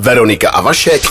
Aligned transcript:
Veronika 0.00 0.50
a 0.50 0.60
Vašek 0.60 1.02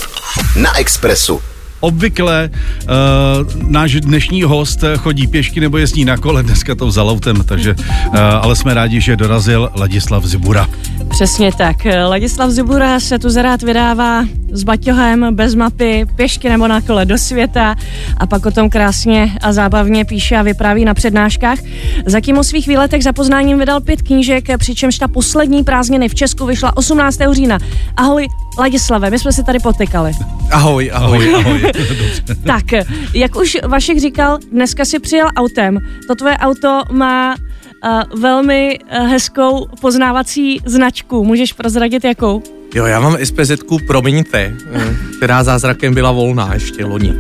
na 0.55 0.77
Expressu. 0.79 1.41
Obvykle 1.79 2.49
uh, 2.49 3.69
náš 3.71 4.01
dnešní 4.01 4.43
host 4.43 4.83
chodí 4.97 5.27
pěšky 5.27 5.59
nebo 5.59 5.77
jezdí 5.77 6.05
na 6.05 6.17
kole, 6.17 6.43
dneska 6.43 6.75
to 6.75 6.87
vzal 6.87 7.09
autem, 7.09 7.43
takže 7.43 7.75
uh, 7.75 8.15
ale 8.15 8.55
jsme 8.55 8.73
rádi, 8.73 9.01
že 9.01 9.15
dorazil 9.15 9.71
Ladislav 9.75 10.25
Zibura. 10.25 10.67
Přesně 11.09 11.51
tak. 11.57 11.77
Ladislav 12.09 12.49
Zibura 12.49 12.99
se 12.99 13.19
tu 13.19 13.29
zarád 13.29 13.61
vydává 13.63 14.25
s 14.51 14.63
baťohem, 14.63 15.35
bez 15.35 15.55
mapy, 15.55 16.05
pěšky 16.15 16.49
nebo 16.49 16.67
na 16.67 16.81
kole 16.81 17.05
do 17.05 17.17
světa 17.17 17.75
a 18.17 18.27
pak 18.27 18.45
o 18.45 18.51
tom 18.51 18.69
krásně 18.69 19.37
a 19.41 19.53
zábavně 19.53 20.05
píše 20.05 20.35
a 20.35 20.41
vypráví 20.41 20.85
na 20.85 20.93
přednáškách. 20.93 21.59
Zatím 22.05 22.37
o 22.37 22.43
svých 22.43 22.67
výletech 22.67 23.03
za 23.03 23.13
poznáním 23.13 23.59
vydal 23.59 23.81
pět 23.81 24.01
knížek, 24.01 24.57
přičemž 24.57 24.97
ta 24.97 25.07
poslední 25.07 25.63
prázdniny 25.63 26.09
v 26.09 26.15
Česku 26.15 26.45
vyšla 26.45 26.77
18. 26.77 27.17
října. 27.31 27.57
Ahoj, 27.97 28.27
Ladislave, 28.59 29.09
my 29.09 29.19
jsme 29.19 29.31
se 29.31 29.43
tady 29.43 29.59
potykali. 29.59 30.11
Ahoj, 30.51 30.91
ahoj, 30.93 31.35
ahoj. 31.35 31.71
tak, 32.45 32.65
jak 33.13 33.35
už 33.35 33.57
Vašek 33.67 33.99
říkal, 33.99 34.37
dneska 34.51 34.85
si 34.85 34.99
přijel 34.99 35.27
autem. 35.35 35.79
To 36.07 36.15
tvoje 36.15 36.37
auto 36.37 36.81
má 36.91 37.35
uh, 37.35 38.19
velmi 38.19 38.79
uh, 38.79 39.07
hezkou 39.07 39.67
poznávací 39.81 40.59
značku. 40.65 41.23
Můžeš 41.23 41.53
prozradit 41.53 42.03
jakou? 42.03 42.43
Jo, 42.75 42.85
já 42.85 42.99
mám 42.99 43.17
SPZ, 43.23 43.51
promiňte, 43.87 44.53
která 45.17 45.43
zázrakem 45.43 45.93
byla 45.93 46.11
volná 46.11 46.53
ještě 46.53 46.85
loni. 46.85 47.13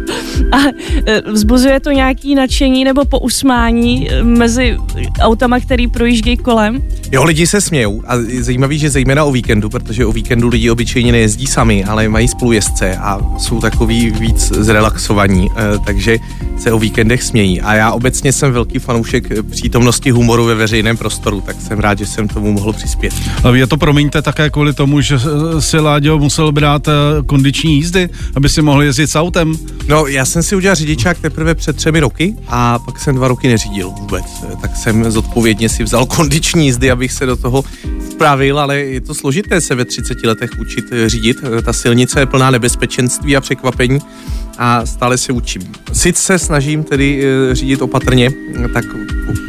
A 0.51 0.57
eh, 1.05 1.21
vzbuzuje 1.31 1.79
to 1.79 1.91
nějaký 1.91 2.35
nadšení 2.35 2.83
nebo 2.83 3.05
pousmání 3.05 4.11
eh, 4.11 4.23
mezi 4.23 4.77
autama, 5.19 5.59
který 5.59 5.87
projíždějí 5.87 6.37
kolem? 6.37 6.83
Jo, 7.11 7.23
lidi 7.23 7.47
se 7.47 7.61
smějou 7.61 8.03
a 8.07 8.15
je 8.15 8.43
zajímavý, 8.43 8.79
že 8.79 8.89
zejména 8.89 9.23
o 9.23 9.31
víkendu, 9.31 9.69
protože 9.69 10.05
o 10.05 10.11
víkendu 10.11 10.47
lidi 10.47 10.69
obyčejně 10.69 11.11
nejezdí 11.11 11.47
sami, 11.47 11.83
ale 11.83 12.09
mají 12.09 12.27
spolujezdce 12.27 12.97
a 12.97 13.19
jsou 13.37 13.59
takový 13.61 14.11
víc 14.11 14.51
zrelaxovaní, 14.51 15.47
takže 15.85 16.17
se 16.57 16.71
o 16.71 16.79
víkendech 16.79 17.23
smějí. 17.23 17.61
A 17.61 17.73
já 17.73 17.91
obecně 17.91 18.33
jsem 18.33 18.51
velký 18.51 18.79
fanoušek 18.79 19.43
přítomnosti 19.49 20.11
humoru 20.11 20.45
ve 20.45 20.55
veřejném 20.55 20.97
prostoru, 20.97 21.41
tak 21.41 21.61
jsem 21.61 21.79
rád, 21.79 21.97
že 21.97 22.05
jsem 22.05 22.27
tomu 22.27 22.51
mohl 22.51 22.73
přispět. 22.73 23.13
Je 23.53 23.67
to, 23.67 23.77
promiňte, 23.77 24.21
také 24.21 24.49
kvůli 24.49 24.73
tomu, 24.73 25.01
že 25.01 25.19
si 25.59 25.79
Láďo 25.79 26.19
musel 26.19 26.51
brát 26.51 26.87
eh, 26.87 26.91
kondiční 27.25 27.75
jízdy, 27.75 28.09
aby 28.35 28.49
si 28.49 28.61
mohl 28.61 28.83
jezdit 28.83 29.07
s 29.07 29.15
autem? 29.15 29.57
No, 29.87 30.07
já 30.07 30.25
jsem 30.25 30.43
si 30.43 30.55
udělal 30.55 30.75
řidičák 30.75 31.19
teprve 31.19 31.55
před 31.55 31.75
třemi 31.75 31.99
roky 31.99 32.35
a 32.47 32.79
pak 32.79 32.99
jsem 32.99 33.15
dva 33.15 33.27
roky 33.27 33.47
neřídil 33.47 33.89
vůbec. 33.89 34.25
Tak 34.61 34.75
jsem 34.75 35.11
zodpovědně 35.11 35.69
si 35.69 35.83
vzal 35.83 36.05
kondiční 36.05 36.65
jízdy, 36.65 36.91
abych 36.91 37.11
se 37.11 37.25
do 37.25 37.35
toho 37.35 37.63
vpravil, 38.11 38.59
ale 38.59 38.77
je 38.77 39.01
to 39.01 39.13
složité 39.13 39.61
se 39.61 39.75
ve 39.75 39.85
30 39.85 40.23
letech 40.23 40.49
učit 40.59 40.85
eh, 40.91 41.09
řídit. 41.09 41.37
Ta 41.65 41.73
silnice 41.73 42.19
je 42.19 42.25
plná 42.25 42.51
nebezpečenství 42.51 43.37
a 43.37 43.41
překvapení 43.41 43.99
a 44.57 44.85
stále 44.85 45.17
se 45.17 45.33
učím. 45.33 45.71
Sice 45.93 46.21
se 46.21 46.39
snažím 46.39 46.83
tedy 46.83 47.23
e, 47.25 47.55
řídit 47.55 47.81
opatrně, 47.81 48.31
tak 48.73 48.85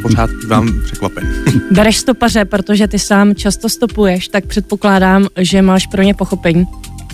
pořád 0.01 0.29
vám 0.47 0.81
překvapen. 0.85 1.33
Bereš 1.71 1.97
stopaře, 1.97 2.45
protože 2.45 2.87
ty 2.87 2.99
sám 2.99 3.35
často 3.35 3.69
stopuješ, 3.69 4.27
tak 4.27 4.45
předpokládám, 4.45 5.27
že 5.37 5.61
máš 5.61 5.87
pro 5.87 6.01
ně 6.01 6.13
pochopení. 6.13 6.65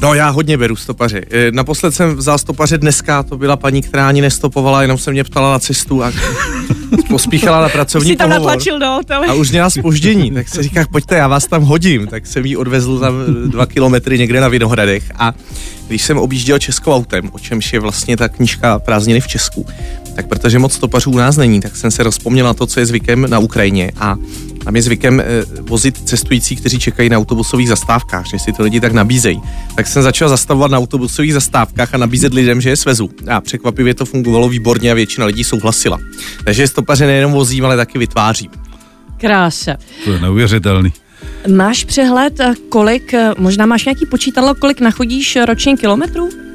No 0.02 0.14
já 0.14 0.30
hodně 0.30 0.58
beru 0.58 0.76
stopaře. 0.76 1.22
E, 1.32 1.52
naposled 1.52 1.96
jsem 1.96 2.16
vzal 2.16 2.38
stopaře 2.38 2.78
dneska, 2.78 3.24
to 3.24 3.38
byla 3.38 3.56
paní, 3.56 3.82
která 3.82 4.08
ani 4.08 4.22
nestopovala, 4.22 4.82
jenom 4.82 4.98
se 4.98 5.12
mě 5.12 5.24
ptala 5.24 5.52
na 5.52 5.60
cestu 5.60 6.04
a 6.04 6.12
pospíchala 7.10 7.62
na 7.62 7.70
pracovní 7.70 8.10
Jsi 8.10 8.16
tam 8.16 8.30
pohovor. 8.30 8.48
natlačil 8.48 8.80
do 8.80 8.86
hotelu. 8.88 9.24
A 9.30 9.34
už 9.34 9.52
měla 9.52 9.70
spoždění, 9.70 10.32
tak 10.32 10.50
se 10.50 10.64
říká, 10.64 10.86
pojďte, 10.92 11.16
já 11.16 11.28
vás 11.28 11.46
tam 11.48 11.64
hodím. 11.64 12.08
Tak 12.08 12.28
jsem 12.28 12.46
jí 12.46 12.58
odvezl 12.58 13.00
tam 13.00 13.14
dva 13.48 13.66
kilometry 13.66 14.20
někde 14.20 14.42
na 14.42 14.48
Vinohradech 14.48 15.12
a 15.16 15.34
když 15.88 16.02
jsem 16.02 16.18
objížděl 16.18 16.60
Českou 16.60 16.92
autem, 16.94 17.30
o 17.32 17.40
čemž 17.40 17.74
je 17.74 17.80
vlastně 17.80 18.18
ta 18.18 18.28
knížka 18.28 18.80
Prázdniny 18.80 19.22
v 19.22 19.28
Česku, 19.28 19.66
tak 20.20 20.28
protože 20.28 20.60
moc 20.60 20.74
stopařů 20.74 21.12
u 21.12 21.18
nás 21.18 21.38
není, 21.38 21.60
tak 21.60 21.76
jsem 21.76 21.92
se 21.92 22.04
rozpomněl 22.04 22.46
na 22.46 22.54
to, 22.54 22.68
co 22.68 22.80
je 22.80 22.86
zvykem 22.86 23.26
na 23.30 23.40
Ukrajině 23.40 23.92
a 23.98 24.18
tam 24.64 24.76
je 24.76 24.82
zvykem 24.82 25.20
eh, 25.20 25.26
vozit 25.62 26.10
cestující, 26.10 26.56
kteří 26.56 26.80
čekají 26.80 27.10
na 27.10 27.18
autobusových 27.18 27.70
zastávkách, 27.70 28.26
že 28.28 28.40
si 28.40 28.54
to 28.54 28.64
lidi 28.64 28.80
tak 28.80 28.92
nabízejí. 28.92 29.42
Tak 29.76 29.88
jsem 29.88 30.04
začal 30.04 30.30
zastavovat 30.30 30.72
na 30.72 30.78
autobusových 30.78 31.34
zastávkách 31.34 31.94
a 31.94 31.98
nabízet 31.98 32.34
lidem, 32.34 32.62
že 32.62 32.70
je 32.70 32.76
svezu. 32.76 33.10
A 33.28 33.42
překvapivě 33.42 33.94
to 33.94 34.06
fungovalo 34.06 34.50
výborně 34.50 34.92
a 34.92 34.94
většina 34.94 35.26
lidí 35.26 35.44
souhlasila. 35.44 36.00
Takže 36.44 36.68
stopaře 36.68 37.08
nejenom 37.08 37.32
vozím, 37.32 37.66
ale 37.66 37.78
taky 37.78 37.98
vytvářím. 37.98 38.52
Krása. 39.18 39.78
To 40.06 40.12
je 40.12 40.20
neuvěřitelný. 40.20 40.94
Máš 41.56 41.84
přehled, 41.84 42.40
eh, 42.40 42.54
kolik, 42.70 43.14
eh, 43.14 43.32
možná 43.38 43.66
máš 43.66 43.86
nějaký 43.86 44.06
počítadlo, 44.06 44.56
kolik 44.56 44.82
nachodíš 44.82 45.38
ročně 45.46 45.78
kilometrů? 45.78 46.49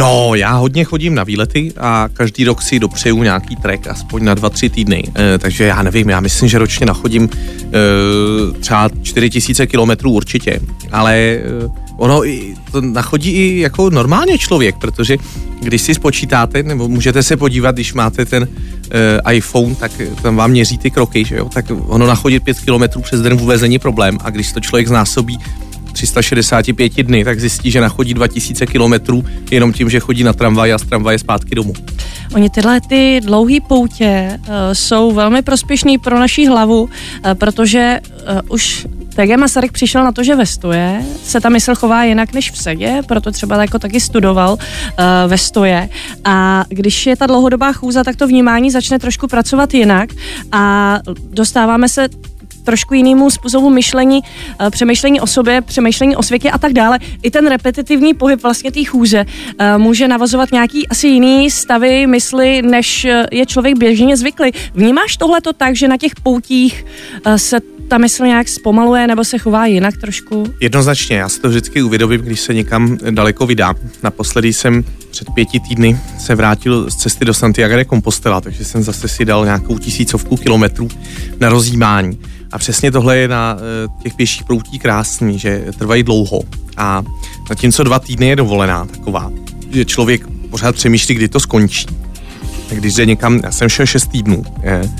No, 0.00 0.34
já 0.34 0.52
hodně 0.52 0.84
chodím 0.84 1.14
na 1.14 1.24
výlety 1.24 1.72
a 1.76 2.08
každý 2.12 2.44
rok 2.44 2.62
si 2.62 2.78
dopřeju 2.78 3.22
nějaký 3.22 3.56
trek, 3.56 3.86
aspoň 3.86 4.24
na 4.24 4.34
dva, 4.34 4.50
tři 4.50 4.68
týdny. 4.68 5.04
E, 5.16 5.38
takže 5.38 5.64
já 5.64 5.82
nevím, 5.82 6.08
já 6.08 6.20
myslím, 6.20 6.48
že 6.48 6.58
ročně 6.58 6.86
nachodím 6.86 7.28
e, 7.32 8.60
třeba 8.60 8.88
4000 9.02 9.66
kilometrů 9.66 10.10
určitě, 10.10 10.60
ale 10.92 11.16
e, 11.16 11.40
ono 11.96 12.22
to 12.72 12.80
nachodí 12.80 13.30
i 13.30 13.60
jako 13.60 13.90
normálně 13.90 14.38
člověk, 14.38 14.76
protože 14.76 15.16
když 15.62 15.82
si 15.82 15.94
spočítáte, 15.94 16.62
nebo 16.62 16.88
můžete 16.88 17.22
se 17.22 17.36
podívat, 17.36 17.74
když 17.74 17.94
máte 17.94 18.24
ten 18.24 18.42
uh, 18.42 19.32
iPhone, 19.32 19.74
tak 19.74 19.92
tam 20.22 20.36
vám 20.36 20.50
měří 20.50 20.78
ty 20.78 20.90
kroky, 20.90 21.24
že 21.24 21.36
jo? 21.36 21.48
tak 21.54 21.64
ono 21.86 22.06
nachodit 22.06 22.44
5 22.44 22.60
kilometrů 22.60 23.00
přes 23.00 23.20
den 23.20 23.36
vůbec 23.36 23.62
není 23.62 23.78
problém 23.78 24.18
a 24.20 24.30
když 24.30 24.52
to 24.52 24.60
člověk 24.60 24.88
znásobí 24.88 25.38
365 25.92 27.02
dny, 27.02 27.24
tak 27.24 27.40
zjistí, 27.40 27.70
že 27.70 27.80
nachodí 27.80 28.14
2000 28.14 28.66
kilometrů 28.66 29.24
jenom 29.50 29.72
tím, 29.72 29.90
že 29.90 30.00
chodí 30.00 30.24
na 30.24 30.32
tramvaj 30.32 30.72
a 30.72 30.78
z 30.78 30.82
tramvaje 30.82 31.18
zpátky 31.18 31.54
domů. 31.54 31.72
Oni 32.34 32.50
tyhle 32.50 32.80
ty 32.80 33.20
dlouhé 33.24 33.60
poutě 33.68 34.38
uh, 34.38 34.46
jsou 34.72 35.12
velmi 35.12 35.42
prospěšný 35.42 35.98
pro 35.98 36.18
naší 36.18 36.46
hlavu, 36.46 36.82
uh, 36.82 36.88
protože 37.34 38.00
uh, 38.04 38.40
už 38.48 38.86
TG 39.10 39.36
Masaryk 39.36 39.72
přišel 39.72 40.04
na 40.04 40.12
to, 40.12 40.22
že 40.22 40.36
ve 40.36 40.46
stoje 40.46 41.02
se 41.24 41.40
ta 41.40 41.48
mysl 41.48 41.74
chová 41.74 42.04
jinak 42.04 42.32
než 42.32 42.50
v 42.50 42.58
sedě, 42.58 43.02
proto 43.08 43.30
třeba 43.30 43.62
jako 43.62 43.78
taky 43.78 44.00
studoval 44.00 44.58
uh. 45.26 45.88
A 46.24 46.64
když 46.68 47.06
je 47.06 47.16
ta 47.16 47.26
dlouhodobá 47.26 47.72
chůza, 47.72 48.04
tak 48.04 48.16
to 48.16 48.26
vnímání 48.26 48.70
začne 48.70 48.98
trošku 48.98 49.26
pracovat 49.26 49.74
jinak 49.74 50.10
a 50.52 50.98
dostáváme 51.30 51.88
se 51.88 52.08
trošku 52.64 52.94
jinému 52.94 53.30
způsobu 53.30 53.70
myšlení, 53.70 54.20
uh, 54.60 54.70
přemýšlení 54.70 55.20
o 55.20 55.26
sobě, 55.26 55.60
přemýšlení 55.60 56.16
o 56.16 56.22
světě 56.22 56.50
a 56.50 56.58
tak 56.58 56.72
dále. 56.72 56.98
I 57.22 57.30
ten 57.30 57.46
repetitivní 57.46 58.14
pohyb 58.14 58.42
vlastně 58.42 58.72
té 58.72 58.84
chůze 58.84 59.24
uh, 59.24 59.82
může 59.82 60.08
navazovat 60.08 60.52
nějaký 60.52 60.88
asi 60.88 61.08
jiný 61.08 61.50
stavy 61.50 62.06
mysli, 62.06 62.62
než 62.62 63.06
je 63.32 63.46
člověk 63.46 63.78
běžně 63.78 64.16
zvyklý. 64.16 64.50
Vnímáš 64.74 65.16
tohle 65.16 65.40
to 65.40 65.52
tak, 65.52 65.76
že 65.76 65.88
na 65.88 65.96
těch 65.96 66.12
poutích 66.22 66.84
se 67.36 67.60
ta 67.90 67.98
mysl 67.98 68.24
nějak 68.24 68.48
zpomaluje 68.48 69.06
nebo 69.06 69.24
se 69.24 69.38
chová 69.38 69.66
jinak 69.66 69.96
trošku? 69.96 70.54
Jednoznačně, 70.60 71.16
já 71.16 71.28
si 71.28 71.40
to 71.40 71.48
vždycky 71.48 71.82
uvědomím, 71.82 72.20
když 72.20 72.40
se 72.40 72.54
někam 72.54 72.98
daleko 73.10 73.46
vydám. 73.46 73.74
Naposledy 74.02 74.52
jsem 74.52 74.84
před 75.10 75.30
pěti 75.34 75.60
týdny 75.60 75.98
se 76.18 76.34
vrátil 76.34 76.90
z 76.90 76.96
cesty 76.96 77.24
do 77.24 77.34
Santiago 77.34 77.76
de 77.76 77.84
Compostela, 77.84 78.40
takže 78.40 78.64
jsem 78.64 78.82
zase 78.82 79.08
si 79.08 79.24
dal 79.24 79.44
nějakou 79.44 79.78
tisícovku 79.78 80.36
kilometrů 80.36 80.88
na 81.40 81.48
rozjímání. 81.48 82.20
A 82.52 82.58
přesně 82.58 82.90
tohle 82.90 83.16
je 83.16 83.28
na 83.28 83.56
eh, 83.58 84.02
těch 84.02 84.14
pěších 84.14 84.44
proutí 84.44 84.78
krásný, 84.78 85.38
že 85.38 85.64
trvají 85.78 86.02
dlouho. 86.02 86.40
A 86.76 87.02
zatímco 87.48 87.84
dva 87.84 87.98
týdny 87.98 88.26
je 88.26 88.36
dovolená 88.36 88.86
taková, 88.86 89.32
že 89.70 89.84
člověk 89.84 90.26
pořád 90.50 90.74
přemýšlí, 90.74 91.14
kdy 91.14 91.28
to 91.28 91.40
skončí. 91.40 91.86
Když 92.70 92.94
jde 92.94 93.06
někam, 93.06 93.40
já 93.44 93.52
jsem 93.52 93.68
šel 93.68 93.86
šest 93.86 94.06
týdnů, 94.06 94.44
je, 94.62 94.90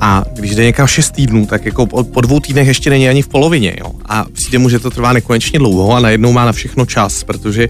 a 0.00 0.24
když 0.32 0.54
jde 0.54 0.64
někam 0.64 0.86
6 0.86 1.10
týdnů, 1.10 1.46
tak 1.46 1.64
jako 1.64 1.86
po, 1.86 2.04
po 2.04 2.20
dvou 2.20 2.40
týdnech 2.40 2.68
ještě 2.68 2.90
není 2.90 3.08
ani 3.08 3.22
v 3.22 3.28
polovině. 3.28 3.76
Jo? 3.78 3.92
A 4.06 4.24
přijde 4.32 4.58
mu, 4.58 4.68
že 4.68 4.78
to 4.78 4.90
trvá 4.90 5.12
nekonečně 5.12 5.58
dlouho 5.58 5.92
a 5.92 6.00
najednou 6.00 6.32
má 6.32 6.44
na 6.44 6.52
všechno 6.52 6.86
čas, 6.86 7.24
protože 7.24 7.68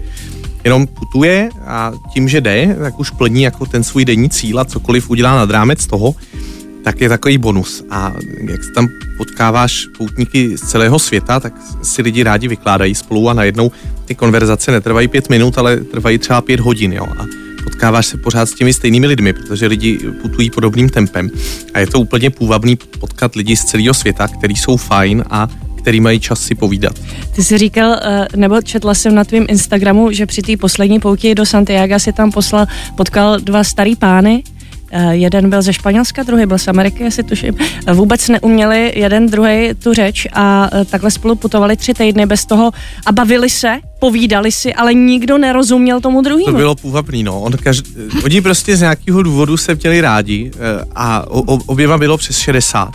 jenom 0.63 0.87
putuje 0.87 1.49
a 1.65 1.91
tím, 2.13 2.29
že 2.29 2.41
jde, 2.41 2.75
tak 2.79 2.99
už 2.99 3.09
plní 3.09 3.41
jako 3.41 3.65
ten 3.65 3.83
svůj 3.83 4.05
denní 4.05 4.29
cíl 4.29 4.59
a 4.59 4.65
cokoliv 4.65 5.09
udělá 5.09 5.35
nad 5.35 5.49
rámec 5.49 5.87
toho, 5.87 6.15
tak 6.83 7.01
je 7.01 7.09
takový 7.09 7.37
bonus. 7.37 7.83
A 7.89 8.13
jak 8.49 8.63
se 8.63 8.71
tam 8.71 8.87
potkáváš 9.17 9.85
poutníky 9.97 10.57
z 10.57 10.61
celého 10.61 10.99
světa, 10.99 11.39
tak 11.39 11.53
si 11.83 12.01
lidi 12.01 12.23
rádi 12.23 12.47
vykládají 12.47 12.95
spolu 12.95 13.29
a 13.29 13.33
najednou 13.33 13.71
ty 14.05 14.15
konverzace 14.15 14.71
netrvají 14.71 15.07
pět 15.07 15.29
minut, 15.29 15.57
ale 15.57 15.77
trvají 15.77 16.17
třeba 16.17 16.41
pět 16.41 16.59
hodin. 16.59 16.93
Jo? 16.93 17.07
A 17.19 17.46
potkáváš 17.67 18.05
se 18.05 18.17
pořád 18.17 18.49
s 18.49 18.53
těmi 18.55 18.73
stejnými 18.73 19.07
lidmi, 19.07 19.33
protože 19.33 19.67
lidi 19.67 19.99
putují 20.21 20.49
podobným 20.49 20.89
tempem. 20.89 21.29
A 21.73 21.79
je 21.79 21.87
to 21.87 21.99
úplně 21.99 22.29
půvabný 22.29 22.75
potkat 22.75 23.35
lidi 23.35 23.55
z 23.55 23.63
celého 23.63 23.93
světa, 23.93 24.27
který 24.27 24.55
jsou 24.55 24.77
fajn 24.77 25.23
a 25.29 25.47
který 25.77 25.99
mají 25.99 26.19
čas 26.19 26.39
si 26.39 26.55
povídat. 26.55 26.95
Ty 27.35 27.43
jsi 27.43 27.57
říkal, 27.57 27.99
eh, 28.01 28.27
nebo 28.35 28.61
četla 28.61 28.93
jsem 28.93 29.15
na 29.15 29.23
tvém 29.23 29.45
Instagramu, 29.49 30.11
že 30.11 30.25
při 30.25 30.41
té 30.41 30.57
poslední 30.57 30.99
pouti 30.99 31.35
do 31.35 31.45
Santiago 31.45 31.99
si 31.99 32.13
tam 32.13 32.31
poslal, 32.31 32.67
potkal 32.95 33.39
dva 33.39 33.63
starý 33.63 33.95
pány, 33.95 34.43
jeden 35.11 35.49
byl 35.49 35.61
ze 35.61 35.73
Španělska, 35.73 36.23
druhý 36.23 36.45
byl 36.45 36.57
z 36.57 36.67
Ameriky, 36.67 37.03
jestli 37.03 37.23
tuším. 37.23 37.55
Eh, 37.87 37.93
Vůbec 37.93 38.27
neuměli 38.29 38.93
jeden 38.95 39.27
druhý 39.27 39.69
tu 39.83 39.93
řeč 39.93 40.27
a 40.33 40.69
eh, 40.73 40.85
takhle 40.85 41.11
spolu 41.11 41.35
putovali 41.35 41.77
tři 41.77 41.93
týdny 41.93 42.25
bez 42.25 42.45
toho 42.45 42.71
a 43.05 43.11
bavili 43.11 43.49
se, 43.49 43.79
povídali 43.99 44.51
si, 44.51 44.73
ale 44.73 44.93
nikdo 44.93 45.37
nerozuměl 45.37 46.01
tomu 46.01 46.21
druhému. 46.21 46.51
To 46.51 46.57
bylo 46.57 46.75
půvabný, 46.75 47.23
no. 47.23 47.41
On 47.41 47.53
každ... 47.53 47.85
Oni 48.23 48.41
prostě 48.41 48.77
z 48.77 48.81
nějakého 48.81 49.23
důvodu 49.23 49.57
se 49.57 49.75
měli 49.75 50.01
rádi 50.01 50.51
eh, 50.55 50.85
a 50.95 51.25
oběma 51.65 51.97
bylo 51.97 52.17
přes 52.17 52.37
60. 52.37 52.91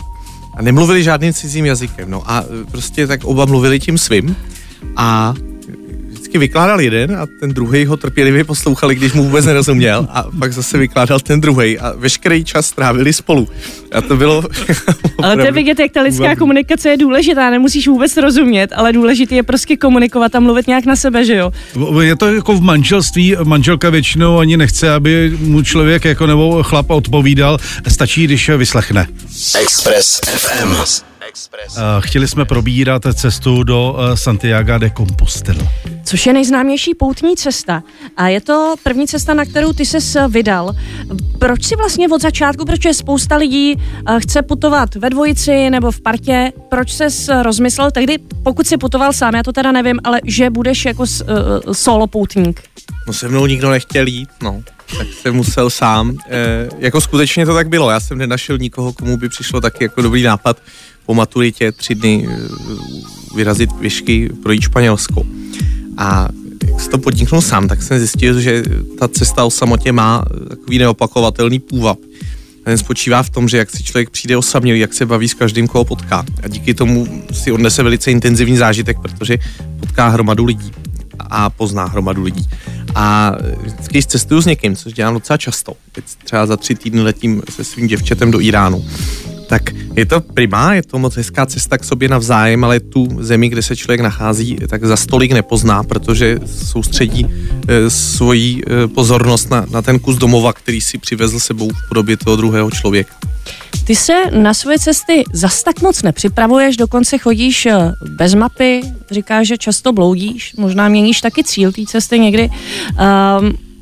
A 0.57 0.61
nemluvili 0.61 1.03
žádným 1.03 1.33
cizím 1.33 1.65
jazykem, 1.65 2.11
no 2.11 2.31
a 2.31 2.43
eh, 2.43 2.71
prostě 2.71 3.07
tak 3.07 3.23
oba 3.23 3.45
mluvili 3.45 3.79
tím 3.79 3.97
svým 3.97 4.35
a 4.95 5.33
vždycky 6.33 6.49
vykládal 6.49 6.81
jeden 6.81 7.15
a 7.15 7.25
ten 7.39 7.53
druhý 7.53 7.85
ho 7.85 7.97
trpělivě 7.97 8.43
poslouchali, 8.43 8.95
když 8.95 9.13
mu 9.13 9.23
vůbec 9.23 9.45
nerozuměl 9.45 10.07
a 10.09 10.25
pak 10.39 10.53
zase 10.53 10.77
vykládal 10.77 11.19
ten 11.19 11.41
druhý 11.41 11.79
a 11.79 11.93
veškerý 11.97 12.43
čas 12.43 12.65
strávili 12.65 13.13
spolu. 13.13 13.47
A 13.91 14.01
to 14.01 14.17
bylo... 14.17 14.43
ale 15.23 15.35
to 15.35 15.45
je 15.45 15.51
vidět, 15.51 15.79
jak 15.79 15.91
ta 15.91 16.01
lidská 16.01 16.23
úvabný. 16.23 16.39
komunikace 16.39 16.89
je 16.89 16.97
důležitá, 16.97 17.49
nemusíš 17.49 17.87
vůbec 17.87 18.17
rozumět, 18.17 18.73
ale 18.75 18.93
důležité 18.93 19.35
je 19.35 19.43
prostě 19.43 19.77
komunikovat 19.77 20.35
a 20.35 20.39
mluvit 20.39 20.67
nějak 20.67 20.85
na 20.85 20.95
sebe, 20.95 21.25
že 21.25 21.35
jo? 21.35 21.51
Je 22.01 22.15
to 22.15 22.33
jako 22.33 22.53
v 22.55 22.61
manželství, 22.61 23.35
manželka 23.43 23.89
většinou 23.89 24.37
ani 24.37 24.57
nechce, 24.57 24.93
aby 24.93 25.37
mu 25.39 25.61
člověk 25.61 26.05
jako 26.05 26.27
nebo 26.27 26.63
chlap 26.63 26.89
odpovídal, 26.89 27.57
stačí, 27.87 28.23
když 28.23 28.49
vyslechne. 28.49 29.07
Express 29.61 30.21
FM. 30.25 31.12
Express. 31.33 31.77
Eh, 31.77 31.81
Chtěli 31.99 32.27
jsme 32.27 32.45
probírat 32.45 33.01
cestu 33.13 33.63
do 33.63 33.95
eh, 33.99 34.17
Santiago 34.17 34.77
de 34.77 34.89
Compostela. 34.89 35.63
Což 36.05 36.25
je 36.25 36.33
nejznámější 36.33 36.95
poutní 36.95 37.35
cesta. 37.35 37.83
A 38.17 38.27
je 38.27 38.41
to 38.41 38.75
první 38.83 39.07
cesta, 39.07 39.33
na 39.33 39.45
kterou 39.45 39.73
ty 39.73 39.85
ses 39.85 40.17
vydal. 40.29 40.75
Proč 41.39 41.63
si 41.65 41.75
vlastně 41.75 42.09
od 42.09 42.21
začátku, 42.21 42.65
protože 42.65 42.93
spousta 42.93 43.35
lidí 43.35 43.75
eh, 44.07 44.19
chce 44.19 44.41
putovat 44.41 44.95
ve 44.95 45.09
dvojici 45.09 45.69
nebo 45.69 45.91
v 45.91 46.01
partě, 46.01 46.51
proč 46.69 46.91
ses 46.93 47.29
rozmyslel 47.41 47.91
tehdy, 47.91 48.17
pokud 48.43 48.67
si 48.67 48.77
putoval 48.77 49.13
sám, 49.13 49.35
já 49.35 49.43
to 49.43 49.51
teda 49.51 49.71
nevím, 49.71 49.99
ale 50.03 50.21
že 50.25 50.49
budeš 50.49 50.85
jako 50.85 51.05
s- 51.07 51.21
eh, 51.69 51.73
solo 51.73 52.07
poutník? 52.07 52.61
No 53.07 53.13
se 53.13 53.27
mnou 53.27 53.45
nikdo 53.45 53.69
nechtěl 53.71 54.07
jít, 54.07 54.29
no. 54.43 54.61
Tak 54.97 55.07
jsem 55.21 55.35
musel 55.35 55.69
sám. 55.69 56.17
E, 56.29 56.69
jako 56.79 57.01
skutečně 57.01 57.45
to 57.45 57.53
tak 57.53 57.67
bylo. 57.69 57.89
Já 57.91 57.99
jsem 57.99 58.17
nenašel 58.17 58.57
nikoho, 58.57 58.93
komu 58.93 59.17
by 59.17 59.29
přišlo 59.29 59.61
taky 59.61 59.83
jako 59.83 60.01
dobrý 60.01 60.23
nápad 60.23 60.57
po 61.05 61.13
maturitě 61.13 61.71
tři 61.71 61.95
dny 61.95 62.27
e, 62.29 62.37
vyrazit 63.35 63.73
pěšky 63.73 64.29
projít 64.43 64.61
Španělsko. 64.61 65.23
A 65.97 66.27
jak 66.67 66.81
jsem 66.81 66.91
to 66.91 66.97
podniknul 66.97 67.41
sám, 67.41 67.67
tak 67.67 67.83
jsem 67.83 67.97
zjistil, 67.97 68.41
že 68.41 68.63
ta 68.99 69.07
cesta 69.07 69.43
o 69.43 69.49
samotě 69.49 69.91
má 69.91 70.25
takový 70.49 70.77
neopakovatelný 70.77 71.59
půvab. 71.59 71.97
A 72.63 72.65
Ten 72.65 72.77
spočívá 72.77 73.23
v 73.23 73.29
tom, 73.29 73.49
že 73.49 73.57
jak 73.57 73.69
si 73.69 73.83
člověk 73.83 74.09
přijde 74.09 74.37
osamělý, 74.37 74.79
jak 74.79 74.93
se 74.93 75.05
baví 75.05 75.29
s 75.29 75.33
každým, 75.33 75.67
koho 75.67 75.85
potká. 75.85 76.25
A 76.43 76.47
díky 76.47 76.73
tomu 76.73 77.23
si 77.31 77.51
odnese 77.51 77.83
velice 77.83 78.11
intenzivní 78.11 78.57
zážitek, 78.57 78.99
protože 78.99 79.37
potká 79.79 80.07
hromadu 80.07 80.45
lidí 80.45 80.71
a 81.19 81.49
pozná 81.49 81.85
hromadu 81.85 82.23
lidí. 82.23 82.49
A 82.95 83.35
vždycky, 83.61 83.93
když 83.93 84.05
cestuju 84.05 84.41
s 84.41 84.45
někým, 84.45 84.75
což 84.75 84.93
dělám 84.93 85.13
docela 85.13 85.37
často, 85.37 85.73
teď 85.91 86.05
třeba 86.23 86.45
za 86.45 86.57
tři 86.57 86.75
týdny 86.75 87.01
letím 87.01 87.41
se 87.49 87.63
svým 87.63 87.87
děvčetem 87.87 88.31
do 88.31 88.41
Iránu, 88.41 88.85
tak 89.53 89.69
je 89.95 90.05
to 90.05 90.21
prima, 90.21 90.73
je 90.73 90.81
to 90.81 90.97
moc 90.99 91.13
hezká 91.15 91.45
cesta 91.45 91.77
k 91.77 91.83
sobě 91.83 92.09
navzájem, 92.09 92.63
ale 92.63 92.79
tu 92.79 93.07
zemi, 93.19 93.49
kde 93.49 93.61
se 93.61 93.75
člověk 93.75 94.01
nachází, 94.01 94.57
tak 94.67 94.85
za 94.85 94.97
stolik 94.97 95.31
nepozná, 95.31 95.83
protože 95.83 96.39
soustředí 96.45 97.27
e, 97.67 97.89
svoji 97.89 98.61
e, 98.65 98.87
pozornost 98.87 99.49
na, 99.49 99.65
na 99.71 99.81
ten 99.81 99.99
kus 99.99 100.17
domova, 100.17 100.53
který 100.53 100.81
si 100.81 100.97
přivezl 100.97 101.39
sebou 101.39 101.69
v 101.69 101.87
podobě 101.87 102.17
toho 102.17 102.35
druhého 102.35 102.71
člověka. 102.71 103.13
Ty 103.85 103.95
se 103.95 104.13
na 104.31 104.53
svoje 104.53 104.79
cesty 104.79 105.23
zas 105.33 105.63
tak 105.63 105.81
moc 105.81 106.03
nepřipravuješ, 106.03 106.77
dokonce 106.77 107.17
chodíš 107.17 107.65
eh, 107.65 107.93
bez 108.17 108.33
mapy, 108.33 108.81
říkáš, 109.11 109.47
že 109.47 109.57
často 109.57 109.93
bloudíš, 109.93 110.53
možná 110.57 110.89
měníš 110.89 111.21
taky 111.21 111.43
cíl 111.43 111.71
té 111.71 111.81
cesty 111.85 112.19
někdy. 112.19 112.49
Um, 112.49 113.72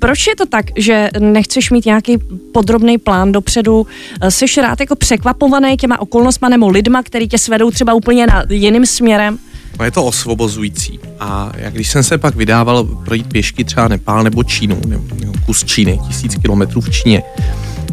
proč 0.00 0.26
je 0.26 0.36
to 0.36 0.46
tak, 0.46 0.66
že 0.76 1.08
nechceš 1.18 1.70
mít 1.70 1.86
nějaký 1.86 2.18
podrobný 2.54 2.98
plán 2.98 3.32
dopředu? 3.32 3.86
Eh, 4.20 4.30
Jsi 4.30 4.60
rád 4.62 4.80
jako 4.80 4.96
překvapovaný 4.96 5.76
těma 5.76 6.00
okolnostma 6.00 6.48
nebo 6.48 6.68
lidma, 6.68 7.02
který 7.02 7.28
tě 7.28 7.38
svedou 7.38 7.70
třeba 7.70 7.94
úplně 7.94 8.26
na 8.26 8.44
jiným 8.48 8.86
směrem? 8.86 9.38
Je 9.84 9.90
to 9.90 10.04
osvobozující. 10.04 11.00
A 11.20 11.52
jak 11.56 11.74
když 11.74 11.88
jsem 11.90 12.02
se 12.02 12.18
pak 12.18 12.34
vydával 12.36 12.84
projít 12.84 13.26
pěšky 13.26 13.64
třeba 13.64 13.88
Nepál 13.88 14.24
nebo 14.24 14.44
Čínu, 14.44 14.80
nebo 14.86 15.04
kus 15.46 15.64
Číny, 15.64 15.98
tisíc 16.08 16.36
kilometrů 16.36 16.80
v 16.80 16.90
Číně, 16.90 17.22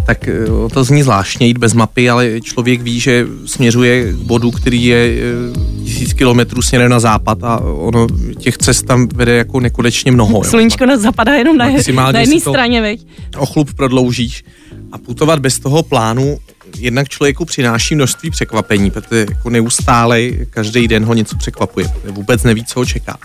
tak 0.05 0.27
eh, 0.27 0.45
to 0.73 0.83
zní 0.83 1.03
zvláštně 1.03 1.47
jít 1.47 1.57
bez 1.57 1.73
mapy, 1.73 2.09
ale 2.09 2.41
člověk 2.41 2.81
ví, 2.81 2.99
že 2.99 3.27
směřuje 3.45 4.13
k 4.13 4.15
bodu, 4.15 4.51
který 4.51 4.85
je 4.85 5.09
eh, 5.09 5.83
tisíc 5.83 6.13
kilometrů 6.13 6.61
směrem 6.61 6.91
na 6.91 6.99
západ 6.99 7.43
a 7.43 7.59
ono 7.59 8.07
těch 8.39 8.57
cest 8.57 8.83
tam 8.85 9.07
vede 9.07 9.35
jako 9.35 9.59
nekonečně 9.59 10.11
mnoho. 10.11 10.37
jo. 10.37 10.43
Sluníčko 10.43 10.85
nás 10.85 10.99
zapadá 10.99 11.33
jenom 11.33 11.57
na, 11.57 11.69
Maximálně 11.69 12.13
na 12.13 12.19
jedné 12.19 12.39
straně, 12.39 12.81
viď? 12.81 13.07
o 13.37 13.45
chlup 13.45 13.73
prodloužíš 13.73 14.43
a 14.91 14.97
putovat 14.97 15.39
bez 15.39 15.59
toho 15.59 15.83
plánu 15.83 16.37
jednak 16.77 17.09
člověku 17.09 17.45
přináší 17.45 17.95
množství 17.95 18.29
překvapení, 18.29 18.91
protože 18.91 19.25
jako 19.29 19.49
neustále 19.49 20.21
každý 20.49 20.87
den 20.87 21.05
ho 21.05 21.13
něco 21.13 21.37
překvapuje. 21.37 21.87
Vůbec 22.11 22.43
neví, 22.43 22.65
co 22.65 22.79
ho 22.79 22.85
čeká. 22.85 23.17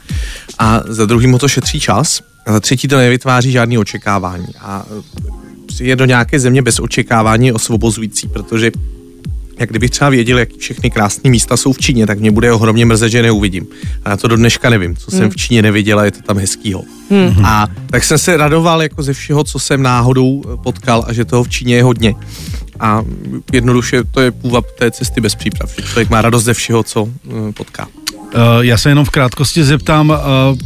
A 0.59 0.81
za 0.87 1.07
druhým 1.07 1.31
mu 1.31 1.39
to 1.39 1.49
šetří 1.49 1.81
čas 1.81 2.21
a 2.47 2.53
za 2.53 2.61
třetí 2.61 2.89
to 2.89 2.97
nevytváří 2.97 3.53
žádný 3.53 3.79
očekávání. 3.79 4.47
A 4.61 4.87
je 5.81 5.97
do 5.97 6.05
nějaké 6.05 6.41
země 6.41 6.63
bez 6.63 6.81
očekávání 6.81 7.53
osvobozující, 7.53 8.29
protože 8.29 8.71
jak 9.59 9.71
kdybych 9.71 9.91
třeba 9.91 10.11
věděl, 10.11 10.39
jak 10.39 10.49
všechny 10.59 10.91
krásné 10.91 11.31
místa 11.31 11.57
jsou 11.57 11.73
v 11.73 11.79
Číně, 11.79 12.07
tak 12.07 12.21
mě 12.21 12.31
bude 12.31 12.53
ohromně 12.53 12.87
mrzet, 12.87 13.11
že 13.11 13.19
je 13.19 13.23
neuvidím. 13.23 13.67
A 14.05 14.11
já 14.11 14.17
to 14.17 14.29
do 14.29 14.37
dneška 14.37 14.71
nevím, 14.71 14.97
co 14.97 15.11
jsem 15.11 15.31
v 15.31 15.37
Číně 15.37 15.63
neviděl 15.63 15.99
a 15.99 16.05
je 16.05 16.11
to 16.11 16.23
tam 16.23 16.39
hezkýho. 16.39 16.83
Hmm. 17.11 17.45
A 17.45 17.69
tak 17.91 18.05
jsem 18.05 18.19
se 18.19 18.37
radoval 18.37 18.83
jako 18.83 19.03
ze 19.03 19.13
všeho, 19.13 19.45
co 19.45 19.59
jsem 19.59 19.83
náhodou 19.83 20.43
eh, 20.45 20.57
potkal 20.63 21.05
a 21.07 21.13
že 21.13 21.25
toho 21.25 21.45
v 21.45 21.49
Číně 21.49 21.77
je 21.77 21.83
hodně. 21.83 22.15
A 22.81 23.03
jednoduše 23.53 24.05
to 24.05 24.21
je 24.21 24.31
půvab 24.31 24.65
té 24.79 24.91
cesty 24.91 25.21
bez 25.21 25.35
příprav. 25.35 25.77
Člověk 25.77 26.11
má 26.11 26.23
radost 26.23 26.45
ze 26.45 26.55
všeho, 26.55 26.83
co 26.83 27.09
eh, 27.09 27.53
potká. 27.53 27.89
Uh, 28.35 28.41
já 28.61 28.79
se 28.79 28.89
jenom 28.89 29.05
v 29.05 29.11
krátkosti 29.11 29.65
zeptám, 29.65 30.11
uh, 30.11 30.59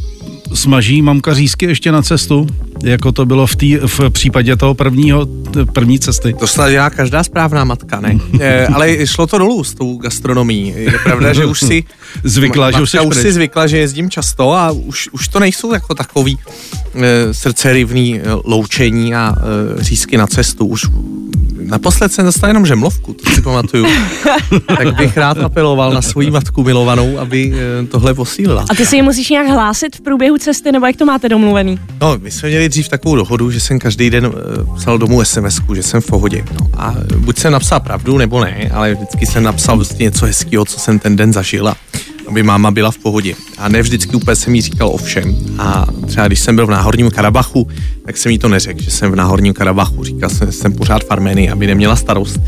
smaží 0.55 1.03
mamka 1.03 1.35
řízky 1.35 1.67
ještě 1.67 1.93
na 1.93 2.03
cestu, 2.03 2.47
jako 2.83 3.13
to 3.13 3.27
bylo 3.27 3.47
v, 3.47 3.57
tý, 3.57 3.77
v 3.77 4.11
případě 4.11 4.57
toho 4.57 4.75
prvního, 4.75 5.27
první 5.73 5.99
cesty? 5.99 6.35
To 6.35 6.47
snad 6.47 6.71
dělá 6.71 6.91
každá 6.91 7.25
správná 7.25 7.65
matka, 7.65 8.01
ne? 8.01 8.19
E, 8.41 8.67
ale 8.67 9.07
šlo 9.07 9.27
to 9.27 9.39
dolů 9.39 9.65
s 9.65 9.75
tou 9.75 9.97
gastronomií. 9.97 10.75
Je 10.77 10.99
pravda, 11.05 11.33
že 11.33 11.45
už 11.45 11.61
si... 11.61 11.85
Zvykla, 12.25 12.71
že 12.71 12.81
už 12.81 12.95
už 12.95 13.17
si 13.17 13.33
zvykla, 13.33 13.67
že 13.67 13.79
jezdím 13.79 14.11
často 14.11 14.53
a 14.53 14.71
už, 14.71 15.09
už 15.13 15.29
to 15.29 15.41
nejsou 15.41 15.73
jako 15.73 15.95
takový 15.95 16.39
e, 16.95 17.35
srdcerivný 17.35 18.21
e, 18.21 18.23
loučení 18.45 19.15
a 19.15 19.35
e, 19.37 19.85
řízky 19.85 20.17
na 20.17 20.27
cestu. 20.27 20.67
Už 20.67 20.87
naposled 21.67 22.13
jsem 22.13 22.25
dostal 22.25 22.51
jenom 22.51 22.67
žemlovku, 22.67 23.13
to 23.13 23.31
si 23.31 23.43
pamatuju. 23.43 23.87
tak 24.77 24.95
bych 24.97 25.17
rád 25.17 25.39
apeloval 25.39 25.93
na 25.93 26.03
svoji 26.03 26.31
matku 26.31 26.65
milovanou, 26.65 27.19
aby 27.19 27.55
e, 27.55 27.87
tohle 27.87 28.15
posílila. 28.15 28.65
A 28.71 28.75
ty 28.75 28.87
si 28.87 28.97
ji 28.97 29.03
musíš 29.03 29.31
nějak 29.31 29.49
hlásit 29.49 29.97
v 29.97 30.01
průběhu 30.01 30.39
cesty, 30.39 30.73
nebo 30.73 30.87
jak 30.87 30.97
to 30.97 31.07
máte 31.07 31.29
domluvený? 31.29 31.79
No, 32.01 32.19
my 32.19 32.31
jsme 32.31 32.49
měli 32.49 32.66
dřív 32.69 32.89
takovou 32.89 33.17
dohodu, 33.17 33.51
že 33.51 33.61
jsem 33.61 33.79
každý 33.79 34.11
den 34.11 34.27
uh, 34.27 34.77
psal 34.77 34.99
domů 34.99 35.25
sms 35.25 35.61
že 35.75 35.83
jsem 35.83 36.01
v 36.01 36.07
pohodě. 36.07 36.45
No, 36.61 36.69
a 36.75 36.95
buď 37.17 37.39
jsem 37.39 37.53
napsal 37.53 37.81
pravdu, 37.81 38.19
nebo 38.19 38.45
ne, 38.45 38.71
ale 38.75 38.95
vždycky 38.95 39.27
jsem 39.27 39.43
napsal 39.43 39.77
vlastně 39.77 40.05
něco 40.05 40.27
hezkého, 40.27 40.65
co 40.65 40.81
jsem 40.81 40.99
ten 40.99 41.17
den 41.17 41.33
zažil 41.33 41.69
aby 42.29 42.43
máma 42.43 42.71
byla 42.71 42.91
v 42.91 42.99
pohodě. 42.99 43.35
A 43.59 43.69
ne 43.69 43.83
vždycky 43.83 44.17
úplně 44.17 44.37
jsem 44.37 44.55
jí 44.55 44.61
říkal 44.61 44.89
o 44.89 44.97
všem. 44.97 45.37
A 45.59 45.87
třeba 46.07 46.27
když 46.27 46.41
jsem 46.41 46.57
byl 46.57 46.67
v 46.67 46.71
Náhorním 46.71 47.11
Karabachu, 47.11 47.69
tak 48.07 48.17
jsem 48.17 48.33
jí 48.33 48.39
to 48.39 48.49
neřekl, 48.49 48.83
že 48.83 48.91
jsem 48.91 49.13
v 49.13 49.17
Náhorním 49.17 49.55
Karabachu. 49.55 50.05
Říkal 50.05 50.31
jsem, 50.31 50.47
že 50.47 50.53
jsem 50.53 50.73
pořád 50.73 51.05
v 51.05 51.11
Arménii, 51.11 51.51
aby 51.51 51.67
neměla 51.67 51.97
starost. 51.97 52.41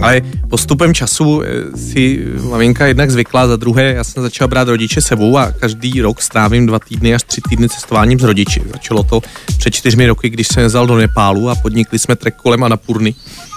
Ale 0.00 0.22
postupem 0.50 0.94
času 0.94 1.42
eh, 1.42 1.76
si 1.76 2.24
maminka 2.50 2.86
jednak 2.86 3.10
zvykla, 3.10 3.48
za 3.48 3.56
druhé 3.56 3.92
já 3.92 4.04
jsem 4.04 4.22
začal 4.22 4.48
brát 4.48 4.68
rodiče 4.68 5.00
sebou 5.00 5.38
a 5.38 5.52
každý 5.52 6.00
rok 6.00 6.22
strávím 6.22 6.66
dva 6.66 6.78
týdny 6.78 7.14
až 7.14 7.22
tři 7.22 7.40
týdny 7.48 7.68
cestováním 7.68 8.20
s 8.20 8.22
rodiči. 8.22 8.62
Začalo 8.72 9.02
to 9.02 9.22
před 9.58 9.74
čtyřmi 9.74 10.06
roky, 10.06 10.30
když 10.30 10.48
jsem 10.48 10.62
jezdil 10.62 10.86
do 10.86 10.96
Nepálu 10.96 11.50
a 11.50 11.54
podnikli 11.54 11.98
jsme 11.98 12.16
trek 12.16 12.34
kolem 12.36 12.64
Anapurny. 12.64 13.14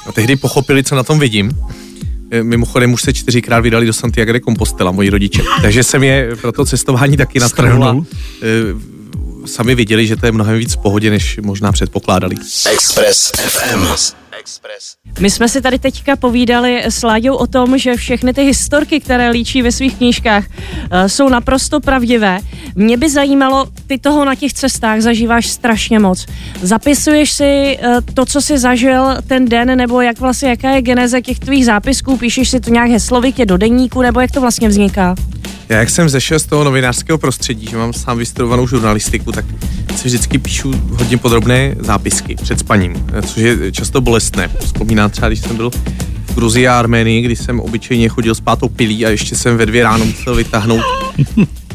A 0.08 0.12
tehdy 0.12 0.36
pochopili, 0.36 0.84
co 0.84 0.96
na 0.96 1.04
tom 1.04 1.20
vidím. 1.20 1.52
Eh, 2.32 2.44
Mimochodem 2.44 2.94
už 2.94 3.02
se 3.02 3.14
čtyřikrát 3.14 3.60
vydali 3.60 3.86
do 3.86 3.94
Santiago 3.94 4.34
de 4.34 4.40
Compostela, 4.40 4.92
moji 4.92 5.10
rodiče. 5.10 5.42
Takže 5.62 5.84
jsem 5.84 6.04
je 6.04 6.36
pro 6.42 6.52
to 6.52 6.66
cestování 6.66 7.18
taky 7.18 7.40
nastrhnul. 7.40 7.84
a, 7.84 7.88
Strhnul. 7.88 8.06
eh, 8.42 8.96
Sami 9.48 9.76
viděli, 9.76 10.08
že 10.08 10.16
to 10.16 10.26
je 10.26 10.32
mnohem 10.32 10.58
víc 10.58 10.74
v 10.74 10.78
pohodě, 10.78 11.10
než 11.10 11.40
možná 11.44 11.72
předpokládali. 11.72 12.36
Express 12.74 13.32
FM. 13.38 13.88
Express. 14.46 14.96
My 15.20 15.30
jsme 15.30 15.50
si 15.50 15.62
tady 15.62 15.80
teďka 15.80 16.16
povídali 16.16 16.84
s 16.86 17.04
Láďou 17.04 17.36
o 17.36 17.48
tom, 17.48 17.78
že 17.78 17.96
všechny 17.96 18.34
ty 18.34 18.44
historky, 18.44 19.00
které 19.00 19.30
líčí 19.30 19.62
ve 19.62 19.72
svých 19.72 19.98
knížkách, 19.98 20.46
eh, 20.92 21.10
jsou 21.10 21.30
naprosto 21.30 21.80
pravdivé. 21.80 22.40
Mě 22.76 22.98
by 22.98 23.10
zajímalo, 23.10 23.68
ty 23.88 23.98
toho 23.98 24.26
na 24.26 24.36
těch 24.36 24.54
cestách 24.54 25.02
zažíváš 25.02 25.48
strašně 25.48 26.00
moc. 26.00 26.26
Zapisuješ 26.62 27.32
si 27.32 27.78
eh, 27.82 28.02
to, 28.14 28.26
co 28.26 28.42
jsi 28.42 28.58
zažil 28.58 29.18
ten 29.28 29.46
den, 29.46 29.78
nebo 29.78 30.02
jak 30.02 30.20
vlastně, 30.20 30.50
jaká 30.50 30.70
je 30.70 30.82
geneze 30.82 31.22
těch 31.22 31.40
tvých 31.40 31.66
zápisků, 31.66 32.18
píšeš 32.18 32.50
si 32.50 32.60
to 32.60 32.70
nějak 32.70 32.90
heslovitě 32.90 33.46
do 33.46 33.58
denníku, 33.58 34.02
nebo 34.02 34.22
jak 34.22 34.32
to 34.32 34.42
vlastně 34.42 34.68
vzniká? 34.68 35.16
Já 35.70 35.80
jak 35.80 35.90
jsem 35.90 36.10
zešel 36.10 36.40
z 36.40 36.46
toho 36.46 36.64
novinářského 36.64 37.18
prostředí, 37.18 37.68
že 37.70 37.78
mám 37.78 37.94
sám 37.94 38.18
vystudovanou 38.18 38.68
žurnalistiku, 38.68 39.32
tak 39.32 39.46
si 39.96 40.08
vždycky 40.08 40.38
píšu 40.38 40.74
hodně 40.90 41.18
podrobné 41.18 41.76
zápisky 41.80 42.36
před 42.36 42.60
spaním, 42.60 43.08
což 43.26 43.38
je 43.38 43.72
často 43.72 44.02
bolestné. 44.02 44.50
Vzpomínám 44.60 45.10
třeba, 45.10 45.28
když 45.28 45.40
jsem 45.40 45.58
byl 45.58 45.70
v 46.26 46.36
Gruzii 46.36 46.68
a 46.68 46.80
Arménii, 46.80 47.22
kdy 47.22 47.36
jsem 47.36 47.60
obyčejně 47.60 48.10
chodil 48.10 48.36
spát 48.36 48.64
opilý 48.64 49.06
a 49.06 49.10
ještě 49.10 49.36
jsem 49.36 49.58
ve 49.58 49.66
dvě 49.66 49.84
ráno 49.84 50.06
musel 50.06 50.36
vytáhnout 50.36 50.82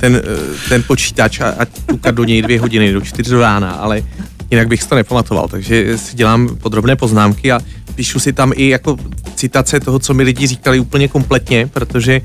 ten, 0.00 0.16
eh, 0.16 0.68
ten 0.68 0.82
počítač 0.82 1.40
a, 1.40 1.48
a 1.48 1.64
tukat 1.86 2.14
do 2.14 2.24
něj 2.24 2.42
dvě 2.42 2.60
hodiny, 2.60 2.92
do 2.92 3.00
čtyř 3.00 3.30
rána, 3.30 3.70
ale 3.70 4.02
jinak 4.50 4.68
bych 4.68 4.84
to 4.84 4.94
nepamatoval, 4.94 5.48
takže 5.48 5.98
si 5.98 6.16
dělám 6.16 6.56
podrobné 6.56 6.96
poznámky 6.96 7.52
a 7.52 7.60
píšu 7.94 8.18
si 8.18 8.32
tam 8.32 8.52
i 8.56 8.68
jako 8.68 8.96
citace 9.34 9.80
toho, 9.80 9.98
co 9.98 10.14
mi 10.14 10.22
lidi 10.22 10.46
říkali 10.46 10.80
úplně 10.80 11.08
kompletně, 11.08 11.66
protože 11.66 12.20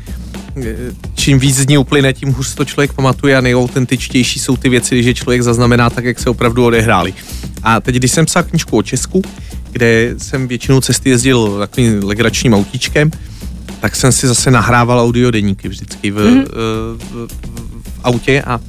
čím 1.15 1.39
víc 1.39 1.55
z 1.55 1.67
ní 1.67 1.77
uplyne, 1.77 2.13
tím 2.13 2.33
hůř 2.33 2.55
to 2.55 2.65
člověk 2.65 2.93
pamatuje 2.93 3.37
a 3.37 3.41
nejautentičtější 3.41 4.39
jsou 4.39 4.57
ty 4.57 4.69
věci, 4.69 5.03
že 5.03 5.13
člověk 5.13 5.41
zaznamená 5.41 5.89
tak, 5.89 6.05
jak 6.05 6.19
se 6.19 6.29
opravdu 6.29 6.65
odehrály. 6.65 7.13
A 7.63 7.81
teď, 7.81 7.95
když 7.95 8.11
jsem 8.11 8.25
psal 8.25 8.43
knižku 8.43 8.77
o 8.77 8.81
Česku, 8.81 9.21
kde 9.71 10.15
jsem 10.17 10.47
většinou 10.47 10.81
cesty 10.81 11.09
jezdil 11.09 11.59
takovým 11.59 12.03
legračním 12.03 12.53
autíčkem, 12.53 13.11
tak 13.79 13.95
jsem 13.95 14.11
si 14.11 14.27
zase 14.27 14.51
nahrával 14.51 14.99
audiodeníky 14.99 15.69
vždycky 15.69 16.11
v, 16.11 16.17
mm-hmm. 16.17 16.45
v, 16.45 16.99
v, 17.11 17.27
v 17.83 17.99
autě 18.03 18.41
a 18.41 18.59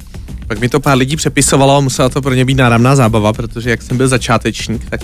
pak 0.47 0.59
mi 0.59 0.69
to 0.69 0.79
pár 0.79 0.97
lidí 0.97 1.15
přepisovalo 1.15 1.77
a 1.77 1.79
musela 1.79 2.09
to 2.09 2.21
pro 2.21 2.33
ně 2.33 2.45
být 2.45 2.57
náramná 2.57 2.95
zábava, 2.95 3.33
protože 3.33 3.69
jak 3.69 3.81
jsem 3.81 3.97
byl 3.97 4.07
začátečník, 4.07 4.89
tak 4.89 5.01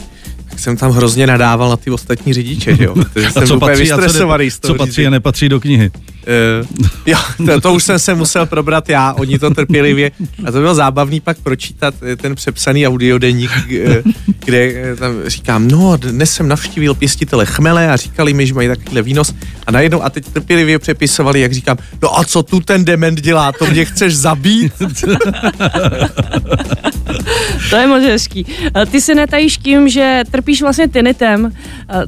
jsem 0.57 0.77
tam 0.77 0.91
hrozně 0.91 1.27
nadával 1.27 1.69
na 1.69 1.77
ty 1.77 1.91
ostatní 1.91 2.33
řidiče, 2.33 2.75
že 2.75 2.83
jo? 2.83 2.95
Protože 3.13 3.31
jsem 3.31 3.47
co 3.47 3.59
patří, 3.59 3.91
a 3.91 3.97
co, 3.97 4.37
ne, 4.37 4.49
co 4.61 4.75
patří 4.75 5.07
a 5.07 5.09
nepatří 5.09 5.49
do 5.49 5.59
knihy? 5.59 5.91
Uh, 5.91 6.67
jo, 7.05 7.17
to, 7.45 7.61
to 7.61 7.73
už 7.73 7.83
jsem 7.83 7.99
se 7.99 8.13
musel 8.13 8.45
probrat 8.45 8.89
já, 8.89 9.13
oni 9.13 9.39
to 9.39 9.49
trpělivě. 9.49 10.11
A 10.45 10.51
to 10.51 10.59
bylo 10.59 10.75
zábavný 10.75 11.19
pak 11.19 11.37
pročítat 11.37 11.93
eh, 12.01 12.15
ten 12.15 12.35
přepsaný 12.35 12.87
audiodeník, 12.87 13.51
eh, 13.71 14.03
kde 14.45 14.95
tam 14.95 15.13
říkám, 15.25 15.67
no, 15.67 15.97
dnes 15.97 16.33
jsem 16.33 16.47
navštívil 16.47 16.93
pěstitele 16.93 17.45
chmele 17.45 17.91
a 17.91 17.95
říkali 17.95 18.33
mi, 18.33 18.47
že 18.47 18.53
mají 18.53 18.67
takovýhle 18.67 19.01
výnos. 19.01 19.33
A 19.67 19.71
najednou, 19.71 20.03
a 20.03 20.09
teď 20.09 20.25
trpělivě 20.25 20.79
přepisovali, 20.79 21.39
jak 21.41 21.53
říkám, 21.53 21.77
no 22.01 22.19
a 22.19 22.23
co 22.23 22.43
tu 22.43 22.59
ten 22.59 22.85
dement 22.85 23.21
dělá, 23.21 23.51
to 23.51 23.65
mě 23.65 23.85
chceš 23.85 24.15
zabít? 24.17 24.73
to 27.69 27.75
je 27.75 27.87
moc 27.87 28.03
hezký. 28.03 28.45
Ty 28.91 29.01
se 29.01 29.15
netajíš 29.15 29.57
tím, 29.57 29.89
že 29.89 30.23
trpíš 30.43 30.61
vlastně 30.61 30.87
tinitem, 30.87 31.51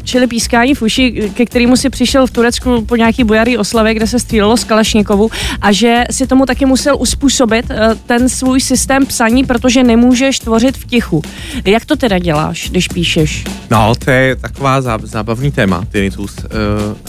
čili 0.03 0.27
pískání 0.27 0.75
v 0.75 0.81
uši, 0.81 1.31
ke 1.33 1.45
kterému 1.45 1.77
si 1.77 1.89
přišel 1.89 2.27
v 2.27 2.31
Turecku 2.31 2.85
po 2.85 2.95
nějaký 2.95 3.23
bojarý 3.23 3.57
oslavě, 3.57 3.93
kde 3.93 4.07
se 4.07 4.19
střílelo 4.19 4.57
z 4.57 4.63
Kalašnikovu 4.63 5.31
a 5.61 5.71
že 5.71 6.03
si 6.11 6.27
tomu 6.27 6.45
taky 6.45 6.65
musel 6.65 6.95
uspůsobit 6.99 7.65
ten 8.05 8.29
svůj 8.29 8.61
systém 8.61 9.05
psaní, 9.05 9.43
protože 9.43 9.83
nemůžeš 9.83 10.39
tvořit 10.39 10.77
v 10.77 10.85
tichu. 10.85 11.21
Jak 11.65 11.85
to 11.85 11.95
teda 11.95 12.19
děláš, 12.19 12.69
když 12.69 12.87
píšeš? 12.87 13.43
No, 13.71 13.93
to 14.05 14.11
je 14.11 14.35
taková 14.35 14.81
zábavný 15.03 15.51
téma, 15.51 15.85
tinnitus. 15.91 16.35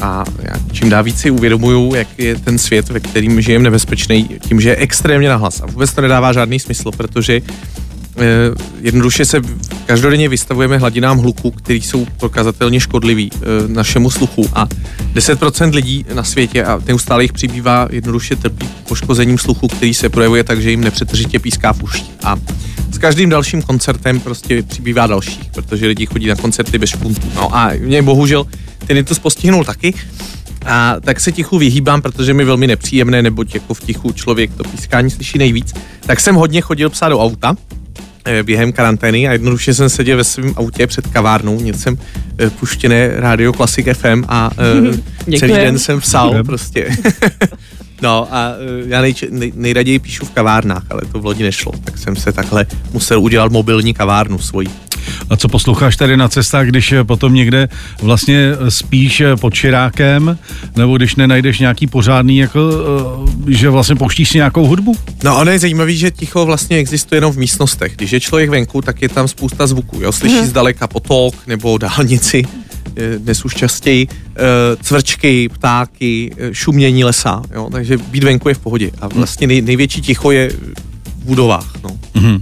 A 0.00 0.25
já 0.42 0.54
čím 0.73 0.90
dál 0.90 1.02
víc 1.02 1.21
si 1.21 1.30
uvědomuju, 1.30 1.95
jak 1.95 2.09
je 2.18 2.37
ten 2.37 2.59
svět, 2.59 2.88
ve 2.88 3.00
kterým 3.00 3.40
žijem 3.40 3.62
nebezpečný, 3.62 4.28
tím, 4.49 4.61
že 4.61 4.68
je 4.68 4.76
extrémně 4.76 5.28
nahlas. 5.28 5.61
A 5.61 5.66
vůbec 5.66 5.92
to 5.92 6.00
nedává 6.00 6.33
žádný 6.33 6.61
smysl, 6.61 6.90
protože 6.97 7.40
Eh, 7.40 7.96
jednoduše 8.80 9.25
se 9.25 9.40
každodenně 9.87 10.28
vystavujeme 10.28 10.78
hladinám 10.78 11.18
hluku, 11.18 11.50
který 11.50 11.82
jsou 11.82 12.06
prokazatelně 12.18 12.80
škodlivý 12.80 13.30
eh, 13.35 13.38
našemu 13.66 14.11
sluchu 14.11 14.49
a 14.52 14.66
10% 15.14 15.75
lidí 15.75 16.04
na 16.14 16.25
světě 16.25 16.64
a 16.64 16.80
neustále 16.87 17.25
jich 17.25 17.32
přibývá 17.32 17.88
jednoduše 17.90 18.37
trpí 18.37 18.68
poškozením 18.88 19.38
sluchu, 19.38 19.68
který 19.68 19.94
se 19.94 20.08
projevuje 20.08 20.44
tak, 20.44 20.62
že 20.62 20.70
jim 20.70 20.80
nepřetržitě 20.80 21.38
píská 21.38 21.73
v 21.73 21.82
uších. 21.82 22.11
A 22.25 22.37
s 22.92 22.99
každým 22.99 23.30
dalším 23.30 23.62
koncertem 23.62 24.20
prostě 24.20 24.62
přibývá 24.62 25.06
dalších, 25.06 25.50
protože 25.54 25.87
lidi 25.87 26.06
chodí 26.06 26.26
na 26.26 26.37
koncerty 26.37 26.78
bez 26.78 26.90
špuntů. 26.90 27.32
No 27.35 27.56
a 27.56 27.70
mě 27.78 28.02
bohužel 28.02 28.46
ten 28.87 29.04
to 29.04 29.14
postihnul 29.14 29.64
taky, 29.64 29.94
a 30.66 30.96
tak 31.00 31.20
se 31.20 31.32
tichu 31.32 31.58
vyhýbám, 31.58 32.02
protože 32.02 32.35
mi 32.35 32.44
velmi 32.44 32.66
nepříjemné, 32.66 33.23
neboť 33.23 33.54
jako 33.54 33.75
v 33.75 33.80
tichu 33.80 34.12
člověk 34.12 34.54
to 34.54 34.64
pískání 34.64 35.11
slyší 35.11 35.38
nejvíc. 35.38 35.75
Tak 36.00 36.20
jsem 36.20 36.35
hodně 36.35 36.61
chodil 36.61 36.90
psát 36.90 37.08
do 37.08 37.20
auta, 37.20 37.56
Eh, 37.56 37.86
během 38.42 38.73
karantény 38.73 39.28
a 39.28 39.33
jednoduše 39.33 39.75
jsem 39.75 39.88
seděl 39.88 40.16
ve 40.16 40.25
svém 40.25 40.52
autě 40.56 40.87
před 40.87 41.06
kavárnou, 41.06 41.61
měl 41.61 41.75
jsem 41.75 41.99
eh, 42.38 42.50
puštěné 42.50 43.11
rádio 43.16 43.52
Classic 43.52 43.87
FM 43.92 44.25
a 44.28 44.50
uh, 45.30 45.37
celý 45.38 45.52
den 45.52 45.78
jsem 45.78 46.00
psal 46.00 46.45
prostě. 46.45 46.88
no 48.03 48.29
a 48.35 48.49
uh, 48.49 48.88
já 48.88 49.00
nej, 49.00 49.15
nej, 49.31 49.53
nejraději 49.57 49.99
píšu 49.99 50.26
v 50.26 50.31
kavárnách, 50.31 50.83
ale 50.91 51.00
to 51.12 51.21
v 51.21 51.25
lodi 51.25 51.43
nešlo, 51.43 51.73
tak 51.85 51.99
jsem 51.99 52.17
se 52.17 52.33
takhle 52.33 52.67
musel 52.93 53.21
udělat 53.21 53.53
mobilní 53.53 53.95
kavárnu 53.95 54.38
svoji. 54.38 54.69
A 55.31 55.37
co 55.37 55.49
posloucháš 55.49 55.97
tady 55.97 56.17
na 56.17 56.29
cestách, 56.29 56.67
když 56.67 56.95
potom 57.03 57.35
někde 57.35 57.69
vlastně 58.03 58.53
spíš 58.69 59.23
pod 59.41 59.55
širákem, 59.55 60.38
nebo 60.76 60.97
když 60.97 61.17
nenajdeš 61.17 61.59
nějaký 61.59 61.87
pořádný, 61.87 62.38
jako, 62.38 62.61
že 63.49 63.71
vlastně 63.71 63.97
pouštíš 63.97 64.29
si 64.29 64.38
nějakou 64.38 64.67
hudbu? 64.67 64.97
No 65.25 65.41
ono 65.41 65.50
je 65.50 65.59
zajímavé, 65.59 65.93
že 65.93 66.11
ticho 66.11 66.47
vlastně 66.47 66.76
existuje 66.76 67.17
jenom 67.17 67.33
v 67.33 67.37
místnostech. 67.38 67.97
Když 67.97 68.12
je 68.12 68.21
člověk 68.21 68.50
venku, 68.50 68.83
tak 68.83 69.03
je 69.03 69.09
tam 69.09 69.29
spousta 69.29 69.67
zvuků. 69.67 70.00
Jo? 70.00 70.12
Slyší 70.12 70.37
hmm. 70.37 70.47
zdaleka 70.47 70.87
potok 70.87 71.35
nebo 71.47 71.79
dálnici, 71.79 72.45
dnes 73.19 73.45
už 73.45 73.55
častěji, 73.55 74.09
eh, 74.11 74.43
cvrčky, 74.83 75.49
ptáky, 75.49 76.31
šumění 76.53 77.05
lesa. 77.05 77.43
Jo? 77.55 77.69
Takže 77.73 77.97
být 77.97 78.25
venku 78.25 78.49
je 78.49 78.55
v 78.55 78.59
pohodě. 78.59 78.91
A 79.00 79.09
vlastně 79.09 79.47
nej, 79.47 79.62
největší 79.62 80.00
ticho 80.00 80.31
je 80.31 80.53
budovách. 81.25 81.73
No. 81.83 81.91
Mm-hmm. 82.15 82.41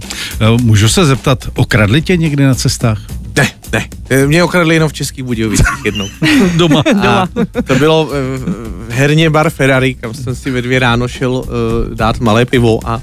Můžu 0.61 0.89
se 0.89 1.05
zeptat, 1.05 1.47
okradli 1.55 2.01
tě 2.01 2.17
někdy 2.17 2.43
na 2.43 2.55
cestách? 2.55 3.01
Ne, 3.37 3.51
ne. 3.73 3.85
Eh, 4.09 4.27
mě 4.27 4.43
okradli 4.43 4.75
jenom 4.75 4.89
v 4.89 4.93
Českých 4.93 5.23
Budějovicích 5.23 5.85
jednou. 5.85 6.07
Doma. 6.55 6.83
Doma. 6.93 7.27
to 7.63 7.75
bylo 7.75 8.05
v 8.05 8.89
herně 8.89 9.29
bar 9.29 9.49
Ferrari, 9.49 9.93
kam 9.93 10.13
jsem 10.13 10.35
si 10.35 10.51
ve 10.51 10.61
dvě 10.61 10.79
ráno 10.79 11.07
šel 11.07 11.43
dát 11.93 12.19
malé 12.19 12.45
pivo 12.45 12.79
a 12.85 13.01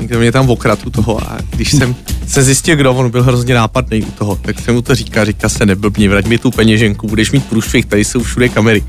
někdo 0.00 0.18
mě 0.18 0.32
tam 0.32 0.50
okrad 0.50 0.86
u 0.86 0.90
toho 0.90 1.30
a 1.30 1.38
když 1.50 1.70
jsem 1.70 1.94
se 2.26 2.42
zjistil, 2.42 2.76
kdo 2.76 2.94
on 2.94 3.10
byl 3.10 3.22
hrozně 3.22 3.54
nápadný 3.54 4.02
u 4.02 4.10
toho, 4.10 4.36
tak 4.36 4.60
jsem 4.60 4.74
mu 4.74 4.82
to 4.82 4.94
říká, 4.94 5.24
říká 5.24 5.48
se 5.48 5.66
neblbni, 5.66 6.08
vrať 6.08 6.26
mi 6.26 6.38
tu 6.38 6.50
peněženku, 6.50 7.08
budeš 7.08 7.32
mít 7.32 7.44
průšvih, 7.44 7.86
tady 7.86 8.04
jsou 8.04 8.22
všude 8.22 8.48
kamery. 8.48 8.84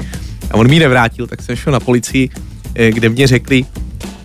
A 0.51 0.54
on 0.54 0.70
mi 0.70 0.80
nevrátil, 0.80 1.27
tak 1.27 1.42
jsem 1.42 1.56
šel 1.56 1.74
na 1.74 1.80
policii, 1.80 2.30
kde 2.92 3.10
mě 3.10 3.27
řekli, 3.27 3.66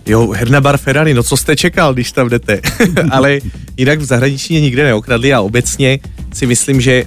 Jo, 0.05 0.31
herna 0.31 0.61
bar 0.61 0.77
Ferrari, 0.77 1.13
no 1.13 1.23
co 1.23 1.37
jste 1.37 1.55
čekal, 1.55 1.93
když 1.93 2.11
tam 2.11 2.29
jdete? 2.29 2.61
Ale 3.11 3.39
jinak 3.77 3.99
v 3.99 4.03
zahraničí 4.03 4.61
nikde 4.61 4.83
neokradli 4.83 5.33
a 5.33 5.41
obecně 5.41 5.99
si 6.33 6.45
myslím, 6.45 6.81
že 6.81 7.03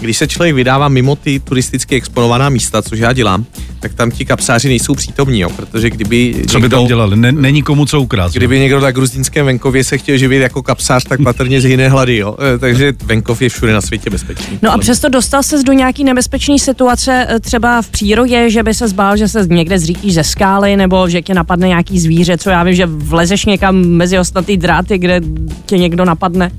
když 0.00 0.16
se 0.16 0.28
člověk 0.28 0.54
vydává 0.54 0.88
mimo 0.88 1.16
ty 1.16 1.40
turisticky 1.40 1.96
exponovaná 1.96 2.48
místa, 2.48 2.82
což 2.82 2.98
já 2.98 3.12
dělám, 3.12 3.44
tak 3.80 3.94
tam 3.94 4.10
ti 4.10 4.24
kapsáři 4.24 4.68
nejsou 4.68 4.94
přítomní, 4.94 5.40
jo, 5.40 5.50
protože 5.50 5.90
kdyby... 5.90 6.34
Co 6.34 6.58
někdo, 6.58 6.60
by 6.60 6.68
tam 6.68 6.86
dělali? 6.86 7.16
Ne, 7.16 7.32
není 7.32 7.62
komu 7.62 7.86
co 7.86 8.00
ukrást. 8.00 8.32
Kdyby 8.32 8.56
jo? 8.56 8.62
někdo 8.62 8.80
na 8.80 8.90
gruzínském 8.90 9.46
venkově 9.46 9.84
se 9.84 9.98
chtěl 9.98 10.16
živit 10.16 10.38
jako 10.38 10.62
kapsář, 10.62 11.04
tak 11.04 11.22
patrně 11.22 11.60
zhyne 11.60 11.88
hlady, 11.88 12.16
jo. 12.16 12.36
E, 12.54 12.58
takže 12.58 12.92
venkov 13.04 13.42
je 13.42 13.48
všude 13.48 13.72
na 13.72 13.80
světě 13.80 14.10
bezpečný. 14.10 14.58
No 14.62 14.72
a 14.72 14.78
přesto 14.78 15.08
dostal 15.08 15.42
se 15.42 15.62
do 15.62 15.72
nějaký 15.72 16.04
nebezpečné 16.04 16.58
situace 16.58 17.26
e, 17.30 17.40
třeba 17.40 17.82
v 17.82 17.88
přírodě, 17.88 18.50
že 18.50 18.62
by 18.62 18.74
se 18.74 18.88
zbál, 18.88 19.16
že 19.16 19.28
se 19.28 19.46
někde 19.46 19.78
zřítíš 19.78 20.14
ze 20.14 20.24
skály, 20.24 20.76
nebo 20.76 21.08
že 21.08 21.22
tě 21.22 21.34
napadne 21.34 21.68
nějaký 21.68 22.00
zvíře, 22.00 22.38
co 22.38 22.50
já 22.50 22.62
vím, 22.62 22.74
že 22.74 22.86
vlezeš 22.86 23.44
někam 23.44 23.76
mezi 23.76 24.18
ostatní 24.18 24.56
dráty, 24.56 24.98
kde 24.98 25.20
tě 25.66 25.78
někdo 25.78 26.04
napadne? 26.04 26.50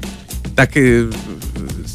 Tak 0.55 0.77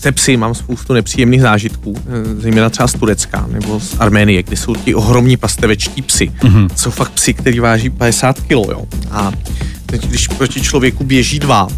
se 0.06 0.12
psy 0.12 0.36
mám 0.36 0.54
spoustu 0.54 0.92
nepříjemných 0.92 1.40
zážitků, 1.40 1.94
eh, 1.98 2.40
zejména 2.40 2.70
třeba 2.70 2.88
z 2.88 2.92
Turecka 2.92 3.46
nebo 3.50 3.80
z 3.80 3.96
Arménie, 3.98 4.42
kde 4.42 4.56
jsou 4.56 4.74
ti 4.74 4.94
ohromní 4.94 5.36
pastevečtí 5.36 6.02
psy. 6.02 6.32
Mm-hmm. 6.40 6.68
Jsou 6.76 6.90
fakt 6.90 7.12
psy, 7.12 7.34
který 7.34 7.60
váží 7.60 7.90
50 7.90 8.40
kg, 8.40 8.50
jo. 8.50 8.86
A 9.10 9.32
teď, 9.86 10.06
když 10.06 10.28
proti 10.28 10.60
člověku 10.60 11.04
běží 11.04 11.38
dva, 11.38 11.68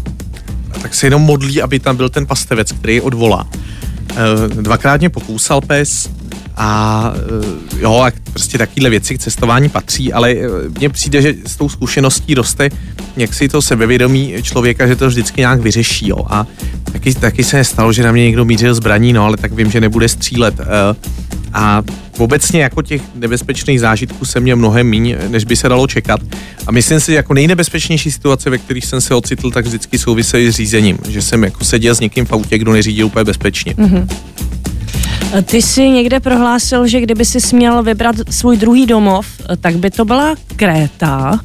tak 0.81 0.95
se 0.95 1.07
jenom 1.07 1.21
modlí, 1.21 1.61
aby 1.61 1.79
tam 1.79 1.95
byl 1.97 2.09
ten 2.09 2.25
pastevec, 2.25 2.71
který 2.71 2.95
je 2.95 3.01
odvolá. 3.01 3.47
Eh, 4.11 4.61
dvakrát 4.61 4.99
mě 4.99 5.09
pokousal 5.09 5.61
pes 5.61 6.09
a 6.59 7.13
eh, 7.15 7.79
jo, 7.79 8.05
prostě 8.33 8.57
takovéhle 8.57 8.89
věci 8.89 9.17
k 9.17 9.21
cestování 9.21 9.69
patří, 9.69 10.13
ale 10.13 10.31
eh, 10.31 10.47
mně 10.77 10.89
přijde, 10.89 11.21
že 11.21 11.35
s 11.45 11.55
tou 11.55 11.69
zkušeností 11.69 12.35
roste 12.35 12.69
jak 13.17 13.33
si 13.33 13.49
to 13.49 13.61
sebevědomí 13.61 14.33
člověka, 14.41 14.87
že 14.87 14.95
to 14.95 15.07
vždycky 15.07 15.41
nějak 15.41 15.61
vyřeší, 15.61 16.07
jo. 16.07 16.25
A 16.29 16.47
taky, 16.91 17.13
taky 17.13 17.43
se 17.43 17.57
nestalo, 17.57 17.93
že 17.93 18.03
na 18.03 18.11
mě 18.11 18.23
někdo 18.23 18.45
mířil 18.45 18.73
zbraní, 18.73 19.13
no, 19.13 19.25
ale 19.25 19.37
tak 19.37 19.53
vím, 19.53 19.71
že 19.71 19.81
nebude 19.81 20.09
střílet. 20.09 20.59
Eh, 20.59 20.65
a 21.53 21.83
obecně 22.17 22.61
jako 22.61 22.81
těch 22.81 23.01
nebezpečných 23.15 23.79
zážitků 23.79 24.25
jsem 24.25 24.43
měl 24.43 24.55
mnohem 24.55 24.87
míň, 24.87 25.15
než 25.27 25.43
by 25.43 25.55
se 25.55 25.69
dalo 25.69 25.87
čekat. 25.87 26.19
A 26.67 26.71
myslím 26.71 26.99
si, 26.99 27.11
že 27.11 27.15
jako 27.15 27.33
nejnebezpečnější 27.33 28.11
situace, 28.11 28.49
ve 28.49 28.57
kterých 28.57 28.85
jsem 28.85 29.01
se 29.01 29.15
ocitl, 29.15 29.51
tak 29.51 29.65
vždycky 29.65 29.97
souvisejí 29.97 30.51
s 30.51 30.55
řízením. 30.55 30.97
Že 31.09 31.21
jsem 31.21 31.43
jako 31.43 31.65
seděl 31.65 31.95
s 31.95 31.99
někým 31.99 32.25
v 32.25 32.31
autě, 32.31 32.57
kdo 32.57 32.73
neřídil 32.73 33.05
úplně 33.05 33.23
bezpečně. 33.23 33.73
Mm-hmm. 33.73 34.07
Ty 35.43 35.61
jsi 35.61 35.89
někde 35.89 36.19
prohlásil, 36.19 36.87
že 36.87 37.01
kdyby 37.01 37.25
si 37.25 37.41
směl 37.41 37.83
vybrat 37.83 38.15
svůj 38.29 38.57
druhý 38.57 38.85
domov, 38.85 39.25
tak 39.61 39.75
by 39.75 39.91
to 39.91 40.05
byla 40.05 40.35
Kréta. 40.55 41.39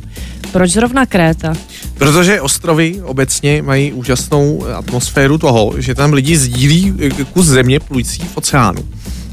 Proč 0.52 0.70
zrovna 0.70 1.06
Kréta? 1.06 1.54
Protože 1.98 2.40
ostrovy 2.40 3.00
obecně 3.02 3.62
mají 3.62 3.92
úžasnou 3.92 4.66
atmosféru 4.74 5.38
toho, 5.38 5.74
že 5.78 5.94
tam 5.94 6.12
lidi 6.12 6.36
sdílí 6.36 6.94
kus 7.32 7.46
země 7.46 7.80
plující 7.80 8.22
v 8.22 8.36
oceánu. 8.36 8.84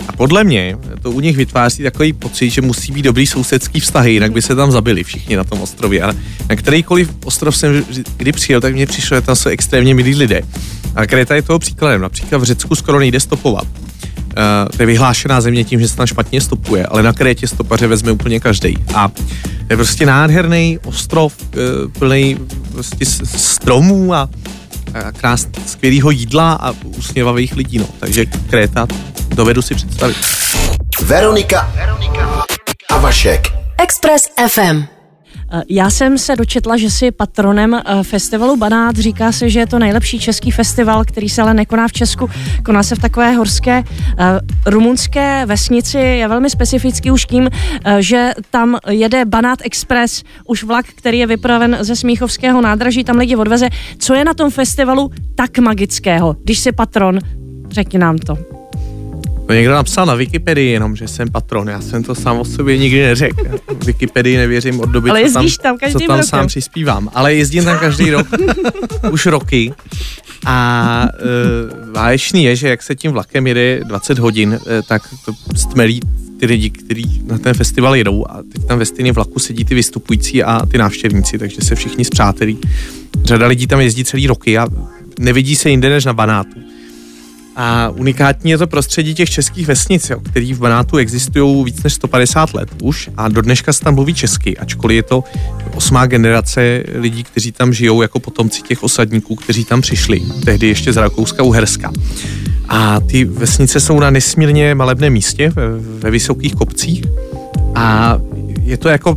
A 0.08 0.12
podle 0.12 0.44
mě 0.44 0.78
to 1.02 1.12
u 1.12 1.20
nich 1.20 1.38
vytváří 1.38 1.84
takový 1.84 2.14
pocit, 2.14 2.50
že 2.50 2.62
musí 2.62 2.92
být 2.92 3.02
dobrý 3.02 3.28
sousedský 3.28 3.80
vztahy, 3.80 4.14
jinak 4.14 4.32
by 4.32 4.42
se 4.42 4.56
tam 4.56 4.72
zabili 4.72 5.04
všichni 5.04 5.36
na 5.36 5.44
tom 5.44 5.62
ostrově. 5.62 6.02
A 6.02 6.14
na 6.50 6.56
kterýkoliv 6.56 7.12
ostrov 7.26 7.58
jsem 7.58 7.86
kdy 8.18 8.32
přijel, 8.32 8.62
tak 8.62 8.74
mně 8.74 8.86
přišlo, 8.86 9.18
že 9.18 9.22
tam 9.22 9.36
jsou 9.36 9.50
extrémně 9.50 9.96
milí 9.96 10.16
lidé. 10.16 10.42
A 10.96 11.06
Kreta 11.06 11.36
je 11.36 11.42
toho 11.42 11.60
příkladem. 11.60 12.02
Například 12.02 12.38
v 12.38 12.44
Řecku 12.44 12.76
skoro 12.76 13.00
nejde 13.00 13.20
stopovat. 13.20 13.68
Uh, 14.38 14.78
to 14.78 14.84
je 14.84 14.86
vyhlášená 14.86 15.42
země 15.42 15.64
tím, 15.64 15.80
že 15.80 15.88
se 15.88 15.96
tam 15.96 16.08
špatně 16.08 16.42
stopuje, 16.42 16.86
ale 16.86 17.04
na 17.04 17.14
Krétě 17.14 17.48
stopaře 17.48 17.88
vezme 17.88 18.12
úplně 18.12 18.40
každý. 18.40 18.78
A 18.96 19.08
to 19.08 19.66
je 19.70 19.76
prostě 19.76 20.06
nádherný 20.06 20.80
ostrov, 20.86 21.34
uh, 21.42 21.92
plný 21.92 22.38
prostě 22.72 23.06
stromů 23.26 24.14
a, 24.14 24.30
a 24.94 25.12
krás, 25.12 25.48
skvělého 25.68 26.12
jídla 26.12 26.54
a 26.54 26.74
usměvavých 26.98 27.56
lidí. 27.56 27.78
No. 27.78 27.86
Takže 28.00 28.26
Kréta 28.26 28.88
dovedu 29.36 29.62
si 29.62 29.76
představit. 29.76 30.18
Veronika, 31.02 31.72
Veronika 31.76 32.46
a 32.90 32.98
Vašek. 32.98 33.48
Express 33.78 34.24
FM. 34.48 35.01
Eh, 35.54 35.64
já 35.70 35.90
jsem 35.90 36.18
se 36.18 36.36
dočetla, 36.36 36.78
že 36.78 36.90
si 36.90 37.12
patronem 37.12 37.74
eh, 37.74 38.04
festivalu 38.04 38.58
Banát. 38.58 38.96
Říká 38.96 39.32
se, 39.32 39.50
že 39.50 39.60
je 39.60 39.68
to 39.68 39.80
nejlepší 39.80 40.20
český 40.20 40.52
festival, 40.52 41.06
který 41.06 41.30
se 41.30 41.42
ale 41.42 41.54
nekoná 41.54 41.88
v 41.88 41.92
Česku. 41.92 42.30
Koná 42.66 42.84
se 42.84 42.96
v 42.96 43.00
takové 43.00 43.32
horské 43.32 43.84
eh, 43.84 44.40
rumunské 44.66 45.46
vesnici. 45.46 45.98
Je 45.98 46.28
velmi 46.28 46.50
specifický 46.50 47.12
už 47.12 47.26
tím, 47.26 47.50
že 48.00 48.32
tam 48.52 48.78
jede 48.90 49.26
Banát 49.26 49.60
Express, 49.64 50.24
už 50.46 50.64
vlak, 50.64 50.86
který 50.86 51.20
je 51.20 51.28
vypraven 51.28 51.78
ze 51.82 51.96
Smíchovského 51.96 52.62
nádraží, 52.62 53.04
tam 53.04 53.18
lidi 53.18 53.36
odveze. 53.36 53.70
Co 53.98 54.14
je 54.14 54.26
na 54.26 54.34
tom 54.34 54.52
festivalu 54.52 55.12
tak 55.36 55.58
magického? 55.60 56.36
Když 56.44 56.60
si 56.60 56.72
patron, 56.72 57.20
řekni 57.72 58.00
nám 58.00 58.18
to. 58.18 58.61
To 59.48 59.54
někdo 59.54 59.74
napsal 59.74 60.06
na 60.06 60.16
Wikipedii 60.16 60.72
jenom, 60.72 60.96
že 60.96 61.08
jsem 61.08 61.30
patron. 61.30 61.70
Já 61.70 61.82
jsem 61.82 62.04
to 62.04 62.16
sám 62.16 62.40
o 62.40 62.46
sobě 62.46 62.78
nikdy 62.78 63.02
neřekl. 63.02 63.44
Wikipedii 63.86 64.38
nevěřím 64.38 64.80
od 64.80 64.90
doby, 64.90 65.10
Ale 65.10 65.24
co 65.24 65.34
tam, 65.34 65.48
tam, 65.62 65.78
každý 65.78 66.00
co 66.00 66.08
tam 66.08 66.24
sám 66.24 66.48
přispívám. 66.48 67.10
Ale 67.14 67.34
jezdím 67.34 67.66
tam 67.66 67.80
každý 67.80 68.12
rok, 68.12 68.28
už 69.12 69.26
roky. 69.26 69.74
A 70.46 71.08
uh, 71.14 71.94
vážný 71.94 72.44
je, 72.44 72.56
že 72.56 72.70
jak 72.70 72.84
se 72.84 72.96
tím 72.96 73.12
vlakem 73.12 73.48
jede 73.48 73.80
20 73.84 74.20
hodin, 74.20 74.50
uh, 74.50 74.58
tak 74.88 75.02
to 75.26 75.34
stmelí 75.56 76.00
ty 76.40 76.46
lidi, 76.46 76.70
kteří 76.70 77.22
na 77.26 77.38
ten 77.38 77.54
festival 77.54 77.96
jedou 77.96 78.26
a 78.30 78.44
teď 78.54 78.66
tam 78.66 78.80
ve 78.80 78.86
stejném 78.86 79.16
vlaku 79.16 79.40
sedí 79.40 79.66
ty 79.66 79.76
vystupující 79.76 80.44
a 80.44 80.66
ty 80.66 80.78
návštěvníci, 80.78 81.38
takže 81.38 81.58
se 81.62 81.76
všichni 81.76 82.06
zpřátelí. 82.06 82.58
Řada 83.24 83.48
lidí 83.48 83.68
tam 83.68 83.80
jezdí 83.80 84.04
celý 84.04 84.28
roky 84.28 84.58
a 84.58 84.68
nevidí 85.20 85.56
se 85.56 85.70
jinde 85.70 85.90
než 85.90 86.06
na 86.06 86.14
Banátu. 86.14 86.60
A 87.56 87.90
unikátní 87.90 88.52
je 88.52 88.58
to 88.58 88.68
prostředí 88.68 89.14
těch 89.14 89.30
českých 89.30 89.68
vesnic, 89.68 90.10
jo, 90.10 90.20
který 90.20 90.54
v 90.54 90.60
Banátu 90.60 90.98
existují 90.98 91.66
víc 91.66 91.84
než 91.84 91.94
150 91.94 92.54
let 92.54 92.70
už 92.84 93.10
a 93.18 93.30
do 93.30 93.42
dneška 93.42 93.74
se 93.74 93.82
tam 93.82 93.96
mluví 93.96 94.14
česky, 94.14 94.58
ačkoliv 94.58 94.96
je 94.96 95.04
to 95.04 95.24
osmá 95.76 96.06
generace 96.06 96.84
lidí, 96.94 97.24
kteří 97.24 97.52
tam 97.52 97.74
žijou 97.74 98.02
jako 98.02 98.20
potomci 98.20 98.62
těch 98.62 98.84
osadníků, 98.84 99.36
kteří 99.36 99.66
tam 99.66 99.82
přišli, 99.82 100.22
tehdy 100.46 100.68
ještě 100.68 100.94
z 100.94 100.98
Rakouska 100.98 101.44
Uherska. 101.44 101.92
A 102.70 103.00
ty 103.00 103.26
vesnice 103.26 103.80
jsou 103.80 104.00
na 104.00 104.10
nesmírně 104.10 104.76
malebném 104.76 105.14
místě, 105.14 105.52
ve, 106.00 106.12
vysokých 106.12 106.56
kopcích 106.56 107.04
a 107.76 108.18
je 108.62 108.78
to 108.78 108.90
jako 108.90 109.16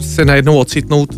se 0.00 0.24
najednou 0.24 0.58
ocitnout 0.58 1.14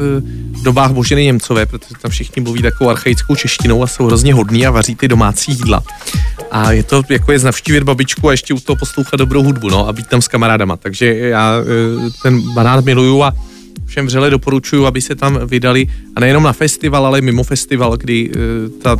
dobách 0.65 0.93
Boženy 0.93 1.25
Němcové, 1.25 1.67
protože 1.67 1.95
tam 2.03 2.11
všichni 2.11 2.43
mluví 2.43 2.63
takovou 2.63 2.91
archaickou 2.91 3.37
češtinou 3.37 3.83
a 3.83 3.87
jsou 3.87 4.07
hrozně 4.07 4.35
hodní 4.35 4.67
a 4.67 4.71
vaří 4.71 4.95
ty 4.95 5.09
domácí 5.09 5.53
jídla. 5.53 5.83
A 6.51 6.73
je 6.73 6.83
to 6.83 7.03
jako 7.11 7.33
je 7.33 7.39
navštívit 7.39 7.83
babičku 7.83 8.29
a 8.29 8.31
ještě 8.31 8.55
u 8.55 8.61
toho 8.61 8.77
poslouchat 8.77 9.17
dobrou 9.17 9.43
hudbu, 9.43 9.71
no, 9.71 9.89
a 9.89 9.93
být 9.93 10.07
tam 10.07 10.23
s 10.23 10.29
kamarádama. 10.29 10.77
Takže 10.77 11.15
já 11.15 11.55
e, 11.59 12.11
ten 12.23 12.55
banán 12.55 12.85
miluju 12.85 13.23
a 13.23 13.33
všem 13.87 14.07
vřele 14.07 14.31
doporučuju, 14.31 14.87
aby 14.87 15.01
se 15.01 15.15
tam 15.15 15.39
vydali 15.47 15.87
a 16.17 16.21
nejenom 16.21 16.43
na 16.43 16.53
festival, 16.53 17.07
ale 17.07 17.21
mimo 17.21 17.43
festival, 17.43 17.97
kdy 17.97 18.31
e, 18.31 18.69
ta 18.83 18.97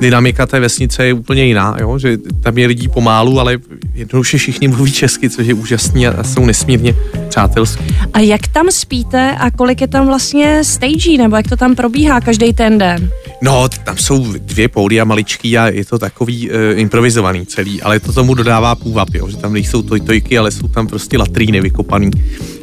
dynamika 0.00 0.46
té 0.46 0.60
vesnice 0.60 1.06
je 1.06 1.12
úplně 1.12 1.44
jiná, 1.44 1.76
jo? 1.80 1.98
že 1.98 2.18
tam 2.42 2.58
je 2.58 2.66
lidí 2.66 2.88
pomálu, 2.88 3.40
ale 3.40 3.58
jednoduše 3.94 4.38
všichni 4.38 4.68
mluví 4.68 4.92
česky, 4.92 5.30
což 5.30 5.46
je 5.46 5.54
úžasný 5.54 6.06
a 6.06 6.24
jsou 6.24 6.46
nesmírně 6.46 6.94
přátelský. 7.28 7.84
A 8.12 8.20
jak 8.20 8.48
tam 8.48 8.70
spíte 8.70 9.36
a 9.38 9.50
kolik 9.50 9.80
je 9.80 9.88
tam 9.88 10.06
vlastně 10.06 10.64
stagí, 10.64 11.18
nebo 11.18 11.36
jak 11.36 11.48
to 11.48 11.56
tam 11.56 11.74
probíhá 11.74 12.20
každý 12.20 12.52
ten 12.52 12.78
den? 12.78 13.10
No, 13.44 13.68
tam 13.84 13.98
jsou 13.98 14.32
dvě 14.38 14.68
a 15.00 15.04
maličký 15.04 15.58
a 15.58 15.66
je 15.66 15.84
to 15.84 15.98
takový 15.98 16.50
uh, 16.50 16.56
improvizovaný 16.74 17.46
celý, 17.46 17.82
ale 17.82 18.00
to 18.00 18.12
tomu 18.12 18.34
dodává 18.34 18.74
půvab, 18.74 19.14
jo, 19.14 19.28
že 19.28 19.36
tam 19.36 19.52
nejsou 19.52 19.82
tojtojky, 19.82 20.38
ale 20.38 20.50
jsou 20.50 20.68
tam 20.68 20.86
prostě 20.86 21.18
latríny 21.18 21.60
vykopaný. 21.60 22.10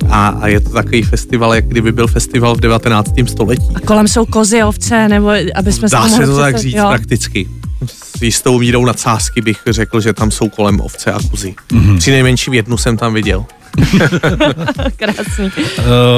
A, 0.09 0.27
a 0.27 0.47
je 0.47 0.59
to 0.59 0.69
takový 0.69 1.03
festival, 1.03 1.55
jak 1.55 1.67
kdyby 1.67 1.91
byl 1.91 2.07
festival 2.07 2.55
v 2.55 2.59
19. 2.59 3.11
století. 3.27 3.65
A 3.75 3.79
kolem 3.79 4.07
jsou 4.07 4.25
kozy, 4.25 4.63
ovce, 4.63 5.07
nebo 5.07 5.31
aby 5.55 5.73
jsme 5.73 5.87
Dá 5.89 6.09
se, 6.09 6.15
se 6.15 6.25
to 6.25 6.37
tak 6.37 6.57
říct 6.57 6.75
jo. 6.75 6.87
prakticky. 6.87 7.49
S 8.17 8.21
jistou 8.21 8.59
mírou 8.59 8.85
nadsázky 8.85 9.41
bych 9.41 9.57
řekl, 9.67 10.01
že 10.01 10.13
tam 10.13 10.31
jsou 10.31 10.49
kolem 10.49 10.81
ovce 10.81 11.11
a 11.11 11.19
kozy. 11.31 11.55
Mm-hmm. 11.71 11.97
Při 11.97 12.11
nejmenším 12.11 12.53
jednu 12.53 12.77
jsem 12.77 12.97
tam 12.97 13.13
viděl. 13.13 13.45
Krásný. 14.95 15.51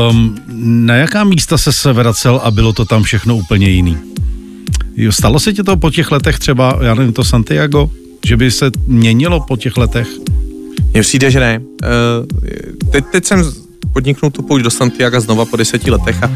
Um, 0.10 0.38
na 0.86 0.96
jaká 0.96 1.24
místa 1.24 1.58
se 1.58 1.74
se 1.74 1.94
vracel 1.94 2.42
a 2.44 2.52
bylo 2.52 2.74
to 2.74 2.86
tam 2.86 3.04
všechno 3.04 3.36
úplně 3.36 3.70
jiný? 3.70 3.98
Jo, 4.96 5.12
stalo 5.12 5.40
se 5.40 5.54
ti 5.54 5.64
to 5.64 5.78
po 5.78 5.90
těch 5.90 6.12
letech 6.12 6.40
třeba, 6.40 6.80
já 6.82 6.96
nevím, 6.96 7.14
to 7.14 7.24
Santiago, 7.24 7.90
že 8.26 8.38
by 8.38 8.52
se 8.52 8.72
měnilo 8.88 9.40
po 9.40 9.58
těch 9.58 9.78
letech? 9.78 10.08
Mně 10.94 11.02
přijde, 11.02 11.32
že 11.32 11.40
ne. 11.40 11.60
Uh, 11.60 12.90
teď, 12.92 13.06
teď 13.12 13.26
jsem 13.26 13.52
podniknul 13.94 14.32
tu 14.32 14.42
pouť 14.42 14.62
do 14.62 14.70
Santiago 14.70 15.22
znova 15.22 15.46
po 15.46 15.58
deseti 15.58 15.92
letech 15.92 16.24
a 16.24 16.32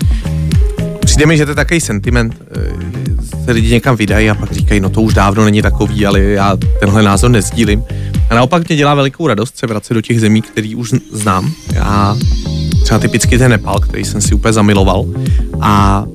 přijde 1.00 1.26
mi, 1.26 1.38
že 1.38 1.46
to 1.46 1.52
je 1.52 1.56
takový 1.56 1.82
sentiment, 1.82 2.42
uh, 2.58 3.46
se 3.46 3.52
lidi 3.52 3.70
někam 3.70 3.96
vydají 3.96 4.30
a 4.30 4.36
pak 4.36 4.52
říkají, 4.52 4.80
no 4.80 4.90
to 4.90 5.02
už 5.02 5.14
dávno 5.14 5.46
není 5.46 5.62
takový, 5.62 6.06
ale 6.06 6.20
já 6.22 6.58
tenhle 6.80 7.04
názor 7.04 7.32
nezdílím. 7.32 7.84
A 8.30 8.36
naopak 8.36 8.68
mě 8.68 8.78
dělá 8.78 8.96
velikou 8.96 9.28
radost 9.28 9.58
se 9.58 9.68
vracet 9.68 9.94
do 9.94 10.02
těch 10.02 10.20
zemí, 10.20 10.42
který 10.42 10.76
už 10.76 10.94
znám. 11.12 11.52
Já 11.74 12.18
třeba 12.84 13.00
typicky 13.00 13.38
ten 13.38 13.52
Nepal, 13.52 13.80
který 13.80 14.06
jsem 14.06 14.22
si 14.22 14.36
úplně 14.36 14.54
zamiloval. 14.54 15.06
A 15.62 16.06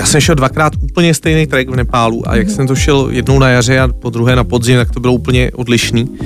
já 0.00 0.06
jsem 0.06 0.20
šel 0.20 0.34
dvakrát 0.34 0.72
úplně 0.82 1.14
stejný 1.14 1.46
trek 1.46 1.68
v 1.68 1.76
Nepálu 1.76 2.28
a 2.28 2.36
jak 2.36 2.48
mm-hmm. 2.48 2.54
jsem 2.54 2.66
to 2.66 2.76
šel 2.76 3.08
jednou 3.10 3.38
na 3.38 3.48
jaře 3.48 3.80
a 3.80 3.88
po 3.88 4.10
druhé 4.10 4.36
na 4.36 4.44
podzim, 4.44 4.76
tak 4.76 4.90
to 4.90 5.00
bylo 5.00 5.12
úplně 5.12 5.50
odlišný. 5.54 6.18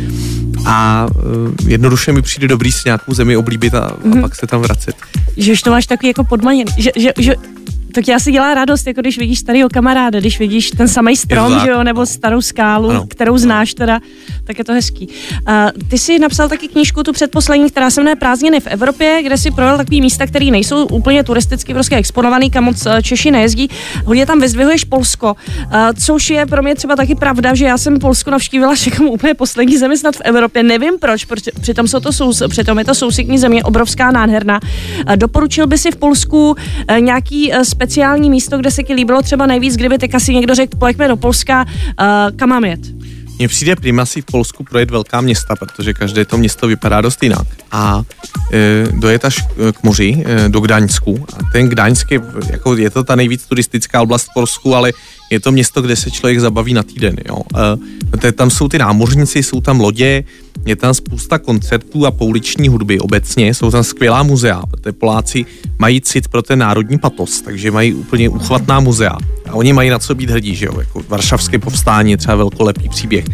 A 0.66 1.06
uh, 1.14 1.70
jednoduše 1.70 2.12
mi 2.12 2.22
přijde 2.22 2.48
dobrý 2.48 2.72
si 2.72 2.80
nějakou 2.84 3.14
zemi 3.14 3.37
oblíbit 3.37 3.74
a, 3.74 3.80
mm-hmm. 3.80 4.04
a 4.04 4.08
mhm. 4.08 4.20
pak 4.20 4.34
se 4.34 4.46
tam 4.46 4.60
vracet. 4.60 4.96
Že 5.37 5.52
už 5.52 5.62
to 5.62 5.70
máš 5.70 5.87
takový 5.87 6.08
jako 6.08 6.24
podmaněn, 6.24 6.66
že, 6.78 6.90
že, 6.96 7.12
že 7.18 7.34
to 7.94 8.02
tě 8.02 8.14
asi 8.14 8.33
dělá 8.33 8.54
radost, 8.54 8.87
jako 8.87 9.00
když 9.00 9.18
vidíš 9.18 9.38
starého 9.38 9.68
kamaráda, 9.68 10.20
když 10.20 10.38
vidíš 10.38 10.70
ten 10.70 10.88
samý 10.88 11.16
strom, 11.16 11.61
že 11.64 11.70
jo, 11.70 11.83
nebo 11.83 12.07
starou 12.07 12.40
skálu, 12.40 12.90
ano. 12.90 13.07
kterou 13.09 13.38
znáš 13.38 13.74
teda, 13.74 14.00
tak 14.44 14.59
je 14.59 14.64
to 14.64 14.72
hezký. 14.72 15.09
Uh, 15.09 15.88
ty 15.88 15.98
jsi 15.98 16.18
napsal 16.18 16.48
taky 16.48 16.68
knížku, 16.68 17.02
tu 17.02 17.12
předposlední, 17.12 17.70
která 17.70 17.90
se 17.90 18.00
jmenuje 18.00 18.16
Prázdniny 18.16 18.61
v 18.61 18.66
Evropě, 18.66 19.20
kde 19.22 19.38
si 19.38 19.50
projel 19.50 19.76
takový 19.76 20.00
místa, 20.00 20.26
které 20.26 20.46
nejsou 20.46 20.87
úplně 20.87 21.24
turisticky 21.24 21.74
prostě 21.74 21.96
exponovaný, 21.96 22.50
kam 22.50 22.64
moc 22.64 22.87
eh, 22.87 23.02
Češi 23.02 23.30
nejezdí. 23.30 23.68
Hodně 24.04 24.26
tam 24.26 24.40
vyzdvihuješ 24.40 24.85
Polsko, 24.85 25.37
uh, 25.59 25.72
což 26.04 26.30
je 26.30 26.46
pro 26.46 26.62
mě 26.62 26.74
třeba 26.74 26.96
taky 26.96 27.14
pravda, 27.14 27.54
že 27.54 27.64
já 27.64 27.78
jsem 27.78 27.98
Polsko 27.98 28.30
navštívila 28.30 28.74
všechno 28.74 29.11
úplně 29.11 29.35
poslední 29.35 29.76
zemi 29.78 29.98
snad 29.98 30.16
v 30.16 30.20
Evropě. 30.24 30.62
Nevím 30.62 30.98
proč, 31.00 31.24
proč 31.24 31.42
přitom, 31.61 31.88
jsou 31.88 32.00
to 32.00 32.12
sou, 32.12 32.48
přitom 32.48 32.78
je 32.78 32.85
to 32.85 32.94
sousední 32.94 33.38
země, 33.38 33.64
obrovská, 33.64 34.11
nádherná. 34.11 34.61
Uh, 34.62 35.16
doporučil 35.16 35.66
by 35.66 35.78
si 35.78 35.90
v 35.90 35.96
Polsku 35.96 36.50
uh, 36.50 37.00
nějaký 37.00 37.52
uh, 37.52 37.61
speciální 37.62 37.84
místo, 38.29 38.59
kde 38.59 38.70
se 38.70 38.83
ti 38.83 38.94
líbilo 38.94 39.23
třeba 39.23 39.47
nejvíc, 39.47 39.77
kdyby 39.77 39.99
teď 39.99 40.14
asi 40.14 40.35
někdo 40.35 40.55
řekl, 40.55 40.79
pojďme 40.79 41.09
do 41.09 41.16
Polska, 41.16 41.64
uh, 41.64 42.37
kam 42.37 42.49
mám 42.49 42.64
jet? 42.64 42.81
mně 43.38 43.49
přijde 43.49 43.77
prima 43.77 44.07
si 44.07 44.23
v 44.23 44.25
Polsku 44.25 44.64
projet 44.64 44.90
velká 44.90 45.20
města, 45.20 45.57
protože 45.57 45.92
každé 45.92 46.25
to 46.25 46.38
město 46.38 46.66
vypadá 46.66 47.01
dost 47.01 47.23
jinak. 47.23 47.47
A 47.73 48.03
e, 48.53 48.85
dojet 48.92 49.25
až 49.25 49.42
k 49.73 49.83
moři, 49.83 50.25
e, 50.27 50.49
do 50.49 50.61
Gdaňsku. 50.61 51.27
A 51.33 51.53
ten 51.53 51.68
Gdaňsk 51.68 52.11
je, 52.11 52.20
jako, 52.51 52.77
je 52.77 52.90
to 52.90 53.05
ta 53.05 53.16
nejvíc 53.16 53.47
turistická 53.47 54.03
oblast 54.03 54.25
v 54.25 54.35
Polsku, 54.35 54.75
ale 54.75 54.92
je 55.35 55.40
to 55.40 55.53
město, 55.53 55.83
kde 55.83 55.97
se 55.97 56.11
člověk 56.11 56.40
zabaví 56.40 56.75
na 56.75 56.83
týden. 56.83 57.16
Jo. 57.29 57.42
E, 58.25 58.33
tam 58.33 58.51
jsou 58.51 58.68
ty 58.68 58.79
námořníci, 58.79 59.42
jsou 59.42 59.61
tam 59.61 59.81
lodě, 59.81 60.25
je 60.66 60.77
tam 60.77 60.94
spousta 60.94 61.38
koncertů 61.38 62.07
a 62.07 62.11
pouliční 62.11 62.68
hudby 62.68 63.01
obecně, 63.01 63.55
jsou 63.55 63.70
tam 63.70 63.85
skvělá 63.85 64.23
muzea, 64.23 64.62
protože 64.70 64.92
Poláci 64.92 65.47
mají 65.79 66.01
cit 66.01 66.29
pro 66.29 66.42
ten 66.42 66.59
národní 66.59 66.99
patos, 66.99 67.40
takže 67.40 67.70
mají 67.70 67.94
úplně 67.94 68.29
uchvatná 68.29 68.81
muzea. 68.81 69.18
A 69.51 69.53
oni 69.53 69.73
mají 69.73 69.90
na 69.90 69.99
co 69.99 70.14
být 70.14 70.31
hrdí, 70.31 70.55
že 70.55 70.66
jo, 70.66 70.75
jako 70.79 71.03
Varšavské 71.09 71.59
povstání 71.59 72.11
je 72.11 72.16
třeba 72.16 72.37
velkolepý 72.37 72.88
příběh. 72.88 73.25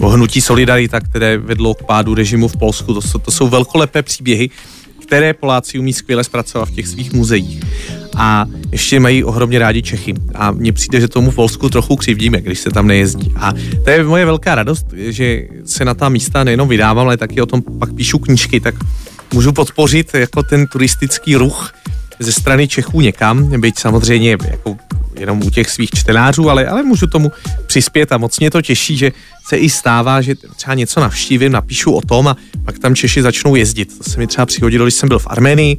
O 0.00 0.08
hnutí 0.08 0.40
Solidarita, 0.40 1.00
které 1.00 1.38
vedlo 1.38 1.74
k 1.74 1.82
pádu 1.82 2.14
režimu 2.14 2.48
v 2.48 2.56
Polsku, 2.56 2.94
to 2.94 3.02
jsou, 3.02 3.18
to 3.18 3.30
jsou 3.30 3.48
velkolepé 3.48 4.02
příběhy, 4.02 4.50
které 5.02 5.34
Poláci 5.34 5.78
umí 5.78 5.92
skvěle 5.92 6.24
zpracovat 6.24 6.68
v 6.68 6.74
těch 6.74 6.88
svých 6.88 7.12
muzeích. 7.12 7.60
A 8.16 8.46
ještě 8.72 9.00
mají 9.00 9.24
ohromně 9.24 9.58
rádi 9.58 9.82
Čechy. 9.82 10.14
A 10.34 10.50
mně 10.50 10.72
přijde, 10.72 11.00
že 11.00 11.08
tomu 11.08 11.30
v 11.30 11.34
Polsku 11.34 11.68
trochu 11.68 11.96
křivdíme, 11.96 12.40
když 12.40 12.58
se 12.58 12.70
tam 12.70 12.86
nejezdí. 12.86 13.32
A 13.36 13.52
to 13.84 13.90
je 13.90 14.04
moje 14.04 14.24
velká 14.24 14.54
radost, 14.54 14.86
že 14.96 15.42
se 15.64 15.84
na 15.84 15.94
ta 15.94 16.08
místa 16.08 16.44
nejenom 16.44 16.68
vydávám, 16.68 17.06
ale 17.06 17.16
taky 17.16 17.40
o 17.40 17.46
tom 17.46 17.62
pak 17.78 17.94
píšu 17.94 18.18
knížky, 18.18 18.60
tak 18.60 18.74
můžu 19.34 19.52
podpořit 19.52 20.14
jako 20.14 20.42
ten 20.42 20.66
turistický 20.66 21.36
ruch 21.36 21.72
ze 22.18 22.32
strany 22.32 22.68
Čechů 22.68 23.00
někam, 23.00 23.60
byť 23.60 23.78
samozřejmě 23.78 24.30
jako 24.30 24.76
jenom 25.20 25.42
u 25.42 25.50
těch 25.50 25.70
svých 25.70 25.90
čtenářů, 25.90 26.50
ale, 26.50 26.66
ale 26.66 26.82
můžu 26.82 27.06
tomu 27.06 27.32
přispět 27.66 28.12
a 28.12 28.18
moc 28.18 28.40
mě 28.40 28.50
to 28.50 28.62
těší, 28.62 28.96
že 28.96 29.12
se 29.48 29.56
i 29.56 29.70
stává, 29.70 30.20
že 30.20 30.34
třeba 30.56 30.74
něco 30.74 31.00
navštívím, 31.00 31.52
napíšu 31.52 31.92
o 31.92 32.00
tom 32.00 32.28
a 32.28 32.36
pak 32.64 32.78
tam 32.78 32.94
Češi 32.94 33.22
začnou 33.22 33.54
jezdit. 33.54 33.98
To 33.98 34.10
se 34.10 34.18
mi 34.18 34.26
třeba 34.26 34.46
přihodilo, 34.46 34.84
když 34.84 34.94
jsem 34.94 35.08
byl 35.08 35.18
v 35.18 35.26
Arménii, 35.26 35.78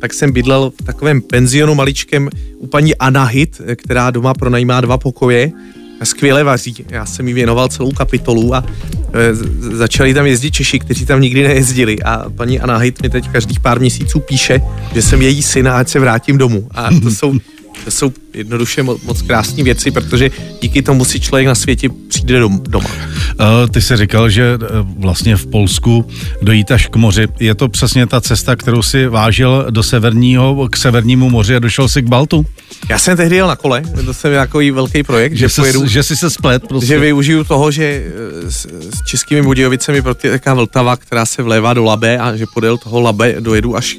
tak 0.00 0.14
jsem 0.14 0.32
bydlel 0.32 0.72
v 0.80 0.84
takovém 0.84 1.22
penzionu 1.22 1.74
maličkem 1.74 2.28
u 2.58 2.66
paní 2.66 2.96
Anahit, 2.96 3.60
která 3.76 4.10
doma 4.10 4.34
pronajímá 4.34 4.80
dva 4.80 4.98
pokoje 4.98 5.52
a 6.00 6.04
skvěle 6.04 6.44
vaří. 6.44 6.74
Já 6.88 7.06
jsem 7.06 7.28
jí 7.28 7.34
věnoval 7.34 7.68
celou 7.68 7.92
kapitolu 7.92 8.54
a 8.54 8.64
e, 9.12 9.34
začali 9.76 10.14
tam 10.14 10.26
jezdit 10.26 10.50
Češi, 10.50 10.78
kteří 10.78 11.06
tam 11.06 11.20
nikdy 11.20 11.42
nejezdili 11.42 12.02
a 12.02 12.30
paní 12.30 12.60
Anahit 12.60 13.02
mi 13.02 13.08
teď 13.10 13.28
každých 13.28 13.60
pár 13.60 13.80
měsíců 13.80 14.20
píše, 14.20 14.60
že 14.94 15.02
jsem 15.02 15.22
její 15.22 15.42
syn 15.42 15.68
a 15.68 15.76
ať 15.76 15.88
se 15.88 16.00
vrátím 16.00 16.38
domů. 16.38 16.68
A 16.70 16.88
to 17.02 17.10
jsou 17.10 17.34
to 17.84 17.90
jsou 17.90 18.12
jednoduše 18.34 18.82
moc, 18.82 19.02
moc 19.02 19.22
krásné 19.22 19.62
věci, 19.62 19.90
protože 19.90 20.30
díky 20.62 20.82
tomu 20.82 21.04
si 21.04 21.20
člověk 21.20 21.46
na 21.46 21.54
světě 21.54 21.88
přijde 22.08 22.40
doma. 22.68 22.88
Uh, 22.88 23.70
ty 23.70 23.82
jsi 23.82 23.96
říkal, 23.96 24.30
že 24.30 24.58
uh, 24.58 25.02
vlastně 25.02 25.36
v 25.36 25.46
Polsku 25.46 26.06
dojít 26.42 26.70
až 26.70 26.86
k 26.86 26.96
moři. 26.96 27.26
Je 27.40 27.54
to 27.54 27.68
přesně 27.68 28.06
ta 28.06 28.20
cesta, 28.20 28.56
kterou 28.56 28.82
si 28.82 29.06
vážil 29.06 29.66
do 29.70 29.82
severního, 29.82 30.68
k 30.70 30.76
severnímu 30.76 31.30
moři 31.30 31.56
a 31.56 31.58
došel 31.58 31.88
si 31.88 32.02
k 32.02 32.08
Baltu? 32.08 32.46
Já 32.88 32.98
jsem 32.98 33.16
tehdy 33.16 33.36
jel 33.36 33.48
na 33.48 33.56
kole, 33.56 33.82
to 34.04 34.14
jsem 34.14 34.34
takový 34.34 34.70
velký 34.70 35.02
projekt, 35.02 35.32
že, 35.32 35.48
že, 35.48 35.54
pojedu, 35.56 35.86
že 35.86 36.02
si 36.02 36.16
se 36.16 36.30
splet 36.30 36.62
prostě. 36.68 36.86
Že 36.86 36.98
využiju 36.98 37.44
toho, 37.44 37.70
že 37.70 37.84
eh, 37.84 38.50
s, 38.50 38.66
s 38.66 39.04
českými 39.06 39.42
Budějovicemi 39.42 40.02
taká 40.20 40.54
Vltava, 40.54 40.96
která 40.96 41.26
se 41.26 41.42
vlévá 41.42 41.74
do 41.74 41.84
Labe 41.84 42.18
a 42.18 42.36
že 42.36 42.46
podél 42.54 42.78
toho 42.78 43.00
Labe 43.00 43.36
dojedu 43.40 43.76
až 43.76 43.98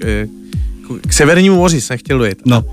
k 1.07 1.13
severnímu 1.13 1.55
moři 1.55 1.81
jsem 1.81 1.97
chtěl 1.97 2.17
dojet. 2.17 2.37
No. 2.45 2.63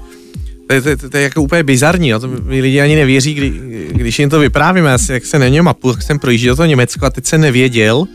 To 0.72 0.76
je, 0.76 0.82
to, 0.82 0.96
to, 0.96 1.10
to 1.10 1.16
je 1.16 1.22
jako 1.22 1.42
úplně 1.42 1.62
bizarní, 1.62 2.08
jo? 2.08 2.20
to 2.20 2.28
mi 2.28 2.60
lidi 2.60 2.80
ani 2.80 2.96
nevěří, 2.96 3.34
kdy, 3.34 3.50
když 3.92 4.18
jim 4.18 4.30
to 4.30 4.38
vyprávím, 4.38 4.84
já 4.84 4.98
jak 5.10 5.26
se 5.26 5.38
neměl 5.38 5.62
mapu, 5.62 5.92
tak 5.92 6.02
jsem 6.02 6.18
projížděl 6.18 6.56
to 6.56 6.64
Německo 6.64 7.06
a 7.06 7.10
teď 7.10 7.26
jsem 7.26 7.40
nevěděl, 7.40 8.06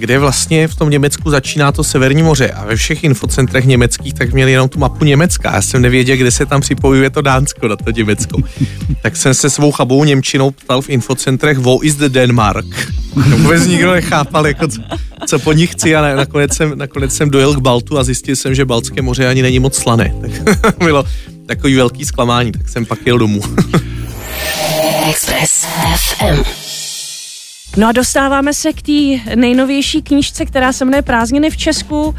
kde 0.00 0.18
vlastně 0.18 0.68
v 0.68 0.74
tom 0.74 0.90
Německu 0.90 1.30
začíná 1.30 1.72
to 1.72 1.84
Severní 1.84 2.22
moře 2.22 2.50
a 2.50 2.64
ve 2.64 2.76
všech 2.76 3.04
infocentrech 3.04 3.64
německých 3.64 4.14
tak 4.14 4.32
měli 4.32 4.52
jenom 4.52 4.68
tu 4.68 4.78
mapu 4.78 5.04
Německa. 5.04 5.52
Já 5.54 5.62
jsem 5.62 5.82
nevěděl, 5.82 6.16
kde 6.16 6.30
se 6.30 6.46
tam 6.46 6.60
připojuje 6.60 7.10
to 7.10 7.22
Dánsko 7.22 7.68
na 7.68 7.76
to 7.76 7.90
Německo. 7.90 8.38
tak 9.02 9.16
jsem 9.16 9.34
se 9.34 9.50
svou 9.50 9.72
chabou 9.72 10.04
Němčinou 10.04 10.50
ptal 10.50 10.82
v 10.82 10.88
infocentrech, 10.88 11.58
wo 11.58 11.86
is 11.86 11.94
the 11.94 12.08
Denmark? 12.08 12.66
Vůbec 13.36 13.66
nikdo 13.66 13.92
nechápal, 13.92 14.46
jako 14.46 14.68
co, 14.68 14.80
co 15.26 15.38
po 15.38 15.52
nich 15.52 15.72
chci 15.72 15.96
a 15.96 16.14
nakonec 16.16 16.56
jsem, 16.56 16.78
nakonec 16.78 17.14
jsem 17.14 17.30
dojel 17.30 17.54
k 17.54 17.58
Baltu 17.58 17.98
a 17.98 18.04
zjistil 18.04 18.36
jsem, 18.36 18.54
že 18.54 18.64
Baltské 18.64 19.02
moře 19.02 19.28
ani 19.28 19.42
není 19.42 19.58
moc 19.58 19.76
slané. 19.76 20.14
Tak 20.20 20.78
bylo 20.78 21.04
takový 21.46 21.74
velký 21.74 22.04
zklamání, 22.04 22.52
tak 22.52 22.68
jsem 22.68 22.86
pak 22.86 22.98
jel 23.06 23.18
domů. 23.18 23.40
Express 25.10 25.66
FM. 25.96 26.59
No 27.76 27.88
a 27.88 27.92
dostáváme 27.92 28.54
se 28.54 28.72
k 28.72 28.82
té 28.82 29.32
nejnovější 29.36 30.02
knížce, 30.02 30.44
která 30.44 30.72
se 30.72 30.84
jmenuje 30.84 31.02
Prázdniny 31.02 31.50
v 31.50 31.56
Česku. 31.56 32.14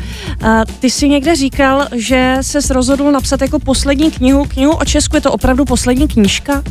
Ty 0.80 0.90
si 0.90 1.10
někde 1.10 1.36
říkal, 1.36 1.88
že 1.96 2.38
se 2.42 2.74
rozhodl 2.74 3.12
napsat 3.12 3.42
jako 3.42 3.60
poslední 3.60 4.12
knihu, 4.12 4.46
knihu 4.46 4.72
o 4.72 4.86
Česku. 4.86 5.16
Je 5.16 5.22
to 5.22 5.32
opravdu 5.32 5.66
poslední 5.66 6.08
knížka? 6.08 6.64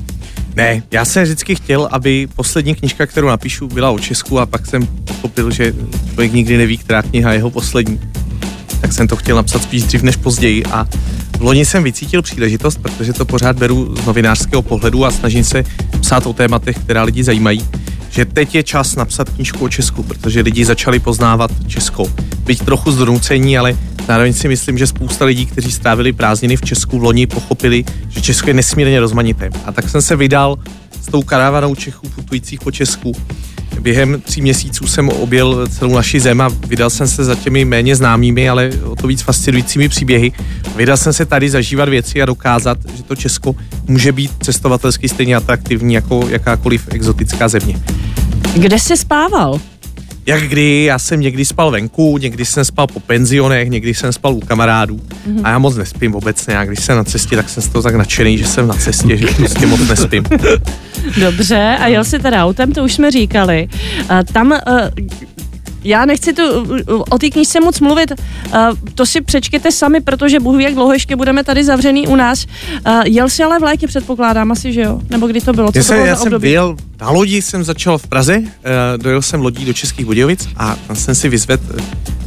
Ne, 0.56 0.82
já 0.90 1.04
jsem 1.04 1.22
vždycky 1.22 1.54
chtěl, 1.54 1.88
aby 1.90 2.28
poslední 2.36 2.74
knižka, 2.74 3.06
kterou 3.06 3.26
napíšu, 3.28 3.68
byla 3.68 3.90
o 3.90 3.98
Česku 3.98 4.38
a 4.38 4.46
pak 4.46 4.66
jsem 4.66 4.86
pochopil, 4.86 5.50
že 5.50 5.74
člověk 6.08 6.32
nikdy 6.32 6.56
neví, 6.56 6.78
která 6.78 7.02
kniha 7.02 7.32
je 7.32 7.38
jeho 7.38 7.50
poslední. 7.50 8.00
Tak 8.80 8.92
jsem 8.92 9.08
to 9.08 9.16
chtěl 9.16 9.36
napsat 9.36 9.62
spíš 9.62 9.82
dřív 9.82 10.02
než 10.02 10.16
později 10.16 10.64
a 10.64 10.86
v 11.38 11.42
loni 11.42 11.64
jsem 11.64 11.82
vycítil 11.82 12.22
příležitost, 12.22 12.78
protože 12.82 13.12
to 13.12 13.24
pořád 13.24 13.58
beru 13.58 13.96
z 13.96 14.06
novinářského 14.06 14.62
pohledu 14.62 15.04
a 15.04 15.10
snažím 15.10 15.44
se 15.44 15.64
psát 16.00 16.26
o 16.26 16.32
tématech, 16.32 16.78
která 16.78 17.02
lidi 17.02 17.24
zajímají 17.24 17.64
že 18.10 18.24
teď 18.24 18.54
je 18.54 18.62
čas 18.62 18.96
napsat 18.96 19.30
knížku 19.30 19.64
o 19.64 19.68
Česku, 19.68 20.02
protože 20.02 20.40
lidi 20.40 20.64
začali 20.64 20.98
poznávat 20.98 21.50
Česko. 21.66 22.12
Byť 22.44 22.64
trochu 22.64 22.90
zdonucení, 22.90 23.58
ale 23.58 23.78
zároveň 24.06 24.32
si 24.32 24.48
myslím, 24.48 24.78
že 24.78 24.86
spousta 24.86 25.24
lidí, 25.24 25.46
kteří 25.46 25.72
strávili 25.72 26.12
prázdniny 26.12 26.56
v 26.56 26.62
Česku 26.62 26.98
v 26.98 27.02
loni, 27.02 27.26
pochopili, 27.26 27.84
že 28.08 28.20
Česko 28.20 28.50
je 28.50 28.54
nesmírně 28.54 29.00
rozmanité. 29.00 29.50
A 29.64 29.72
tak 29.72 29.88
jsem 29.88 30.02
se 30.02 30.16
vydal 30.16 30.58
s 31.02 31.06
tou 31.06 31.22
karavanou 31.22 31.74
Čechů 31.74 32.08
putujících 32.08 32.60
po 32.60 32.70
Česku. 32.70 33.12
Během 33.80 34.20
tří 34.20 34.42
měsíců 34.42 34.86
jsem 34.86 35.08
objel 35.08 35.66
celou 35.68 35.94
naši 35.94 36.20
zem 36.20 36.40
a 36.40 36.48
vydal 36.48 36.90
jsem 36.90 37.08
se 37.08 37.24
za 37.24 37.34
těmi 37.34 37.64
méně 37.64 37.96
známými, 37.96 38.48
ale 38.48 38.70
o 38.84 38.96
to 38.96 39.06
víc 39.06 39.22
fascinujícími 39.22 39.88
příběhy. 39.88 40.32
Vydal 40.76 40.96
jsem 40.96 41.12
se 41.12 41.26
tady 41.26 41.50
zažívat 41.50 41.88
věci 41.88 42.22
a 42.22 42.26
dokázat, 42.26 42.78
že 42.96 43.02
to 43.02 43.16
Česko 43.16 43.54
může 43.88 44.12
být 44.12 44.30
cestovatelsky 44.42 45.08
stejně 45.08 45.36
atraktivní 45.36 45.94
jako 45.94 46.28
jakákoliv 46.28 46.88
exotická 46.90 47.48
země. 47.48 47.76
Kde 48.54 48.78
jsi 48.78 48.96
spával? 48.96 49.60
Jak 50.26 50.42
kdy, 50.42 50.84
já 50.84 50.98
jsem 50.98 51.20
někdy 51.20 51.44
spal 51.44 51.70
venku, 51.70 52.18
někdy 52.18 52.44
jsem 52.44 52.64
spal 52.64 52.86
po 52.86 53.00
penzionech, 53.00 53.68
někdy 53.68 53.94
jsem 53.94 54.12
spal 54.12 54.34
u 54.34 54.40
kamarádů 54.40 54.96
mm-hmm. 54.96 55.40
a 55.44 55.50
já 55.50 55.58
moc 55.58 55.76
nespím 55.76 56.14
obecně. 56.14 56.58
A 56.58 56.64
když 56.64 56.80
jsem 56.80 56.96
na 56.96 57.04
cestě, 57.04 57.36
tak 57.36 57.48
jsem 57.48 57.62
z 57.62 57.68
toho 57.68 57.82
tak 57.82 57.94
nadšený, 57.94 58.38
že 58.38 58.46
jsem 58.46 58.68
na 58.68 58.74
cestě, 58.74 59.16
že 59.16 59.26
prostě 59.26 59.66
moc 59.66 59.88
nespím. 59.88 60.24
Dobře, 61.20 61.76
a 61.80 61.86
jel 61.86 62.04
jsi 62.04 62.18
teda 62.18 62.44
autem, 62.44 62.72
to 62.72 62.84
už 62.84 62.92
jsme 62.92 63.10
říkali. 63.10 63.68
Tam 64.32 64.58
já 65.84 66.04
nechci 66.04 66.32
tu 66.32 66.42
o 67.10 67.18
té 67.18 67.30
knížce 67.30 67.60
moc 67.60 67.80
mluvit, 67.80 68.12
to 68.94 69.06
si 69.06 69.20
přečtěte 69.20 69.72
sami, 69.72 70.00
protože 70.00 70.40
Bůh 70.40 70.56
ví, 70.56 70.64
jak 70.64 70.74
dlouho 70.74 70.92
ještě 70.92 71.16
budeme 71.16 71.44
tady 71.44 71.64
zavřený 71.64 72.06
u 72.06 72.16
nás. 72.16 72.46
Jel 73.04 73.28
si 73.28 73.42
ale 73.42 73.58
v 73.58 73.62
létě, 73.62 73.86
předpokládám 73.86 74.52
asi, 74.52 74.72
že 74.72 74.80
jo? 74.80 75.00
Nebo 75.10 75.26
kdy 75.26 75.40
to 75.40 75.52
bylo? 75.52 75.72
Co 75.72 75.78
já 75.78 75.84
to 75.84 75.92
bylo 75.92 76.06
já 76.06 76.16
jsem 76.16 76.40
byl 76.40 76.76
na 77.00 77.10
lodi, 77.10 77.42
jsem 77.42 77.64
začal 77.64 77.98
v 77.98 78.06
Praze, 78.06 78.42
eh, 78.44 78.98
dojel 78.98 79.22
jsem 79.22 79.40
lodí 79.40 79.64
do 79.64 79.72
Českých 79.72 80.06
Budějovic 80.06 80.48
a 80.56 80.76
tam 80.86 80.96
jsem 80.96 81.14
si 81.14 81.28
vyzvedl 81.28 81.62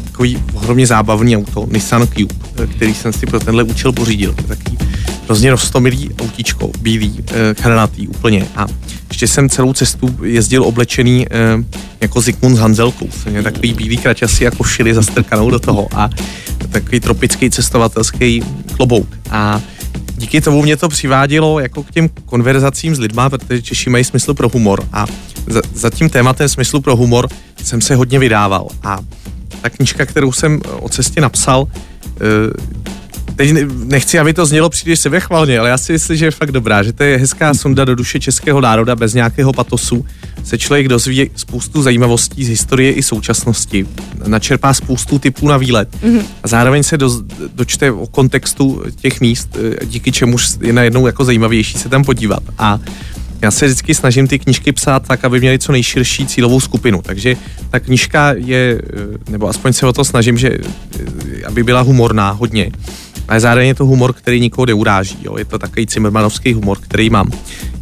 takový 0.04 0.44
ohromně 0.54 0.88
zábavný 0.88 1.38
auto, 1.38 1.68
Nissan 1.72 2.08
Cube, 2.08 2.68
který 2.68 2.94
jsem 2.94 3.14
si 3.14 3.26
pro 3.26 3.40
tenhle 3.40 3.64
účel 3.64 3.92
pořídil. 3.92 4.36
Takový 4.48 4.78
hrozně 5.26 5.52
roztomilý 5.52 6.10
autíčko, 6.22 6.72
bílý, 6.80 7.24
hranatý 7.60 8.08
úplně. 8.08 8.48
A 8.56 8.68
ještě 9.10 9.28
jsem 9.28 9.50
celou 9.50 9.74
cestu 9.74 10.16
jezdil 10.24 10.64
oblečený 10.64 11.28
jako 12.02 12.22
Zikmund 12.22 12.56
s 12.56 12.60
Hanzelkou. 12.60 13.10
Jsem 13.12 13.44
takový 13.44 13.74
bílý 13.74 13.98
kraťasy 13.98 14.48
a 14.48 14.52
košili 14.52 14.94
zastrkanou 14.94 15.50
do 15.50 15.60
toho 15.60 15.88
a 15.92 16.10
takový 16.70 17.00
tropický 17.00 17.50
cestovatelský 17.50 18.44
klobouk. 18.76 19.08
A 19.32 19.62
díky 20.18 20.42
tomu 20.42 20.62
mě 20.62 20.78
to 20.78 20.90
přivádělo 20.90 21.60
jako 21.60 21.84
k 21.84 21.92
těm 21.92 22.10
konverzacím 22.26 22.96
s 22.96 23.00
lidma, 23.00 23.30
protože 23.30 23.62
Češi 23.62 23.90
mají 23.90 24.04
smysl 24.04 24.34
pro 24.34 24.50
humor 24.50 24.84
a 24.94 25.06
za, 25.48 25.62
za 25.74 25.90
tím 25.90 26.10
tématem 26.10 26.50
smyslu 26.50 26.82
pro 26.82 26.96
humor 26.96 27.30
jsem 27.64 27.82
se 27.82 27.96
hodně 27.96 28.20
vydával 28.20 28.68
a 28.84 29.00
ta 29.62 29.70
knižka, 29.70 30.06
kterou 30.06 30.32
jsem 30.32 30.60
o 30.80 30.90
cestě 30.90 31.22
napsal, 31.22 31.68
eh, 31.68 32.20
teď 33.36 33.52
nechci, 33.84 34.20
aby 34.20 34.34
to 34.34 34.46
znělo 34.46 34.70
příliš 34.70 35.00
sebechvalně, 35.00 35.60
ale 35.60 35.70
já 35.70 35.78
si 35.78 35.94
myslím, 35.94 36.18
že 36.18 36.26
je 36.26 36.32
fakt 36.32 36.52
dobrá, 36.52 36.84
že 36.84 36.94
to 36.94 37.04
je 37.04 37.18
hezká 37.18 37.54
sonda 37.54 37.86
do 37.86 37.96
duše 37.96 38.20
českého 38.20 38.62
národa 38.62 38.96
bez 38.96 39.14
nějakého 39.14 39.54
patosu. 39.54 40.06
Se 40.44 40.58
člověk 40.58 40.88
dozví 40.88 41.30
spoustu 41.36 41.82
zajímavostí 41.82 42.46
z 42.46 42.50
historie 42.50 42.92
i 42.92 43.04
současnosti, 43.04 43.88
načerpá 44.28 44.74
spoustu 44.74 45.20
typů 45.20 45.48
na 45.48 45.58
výlet 45.58 45.90
mm-hmm. 46.04 46.24
a 46.44 46.48
zároveň 46.48 46.84
se 46.84 46.98
do, 46.98 47.22
dočte 47.54 47.92
o 47.92 48.08
kontextu 48.08 48.84
těch 49.02 49.22
míst, 49.22 49.58
eh, 49.82 49.86
díky 49.86 50.12
čemuž 50.12 50.50
je 50.62 50.74
najednou 50.74 51.08
jako 51.08 51.26
zajímavější 51.26 51.78
se 51.78 51.90
tam 51.90 52.04
podívat. 52.04 52.44
A 52.58 52.80
Já 53.44 53.52
se 53.52 53.66
vždycky 53.66 53.96
snažím 53.96 54.28
ty 54.28 54.40
knížky 54.40 54.72
psát 54.72 55.08
tak, 55.08 55.26
aby 55.26 55.40
měly 55.40 55.60
co 55.60 55.72
nejširší 55.72 56.28
cílovou 56.28 56.60
skupinu. 56.60 57.02
Takže 57.02 57.36
ta 57.70 57.80
knížka 57.80 58.34
je, 58.34 58.82
eh, 58.84 59.32
nebo 59.32 59.50
aspoň 59.50 59.74
se 59.74 59.88
o 59.88 59.94
to 59.94 60.04
snažím, 60.04 60.38
že 60.38 60.50
eh, 60.50 61.46
aby 61.46 61.64
byla 61.64 61.82
humorná 61.82 62.32
hodně. 62.32 62.72
Ale 63.28 63.40
zároveň 63.40 63.68
je 63.68 63.76
to 63.76 63.86
humor, 63.86 64.14
který 64.14 64.40
nikoho 64.40 64.66
neuráží. 64.66 65.18
Jo? 65.24 65.38
Je 65.38 65.46
to 65.46 65.60
takový 65.60 65.88
cimrmanovský 65.88 66.54
humor, 66.54 66.78
který 66.82 67.10
mám. 67.10 67.32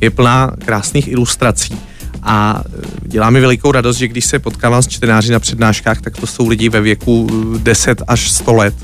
Je 0.01 0.09
plná 0.09 0.51
krásných 0.65 1.07
ilustrací. 1.07 1.77
A 2.23 2.63
eh, 2.65 2.81
dělá 3.01 3.29
mi 3.29 3.41
velikou 3.41 3.71
radost, 3.71 3.97
že 3.97 4.07
když 4.07 4.25
se 4.25 4.39
potkávám 4.39 4.83
s 4.83 4.87
čtenáři 4.87 5.31
na 5.31 5.39
přednáškách, 5.39 6.01
tak 6.01 6.17
to 6.17 6.27
jsou 6.27 6.47
lidi 6.47 6.69
ve 6.69 6.81
věku 6.81 7.29
10 7.57 8.01
až 8.07 8.31
100 8.31 8.53
let 8.53 8.75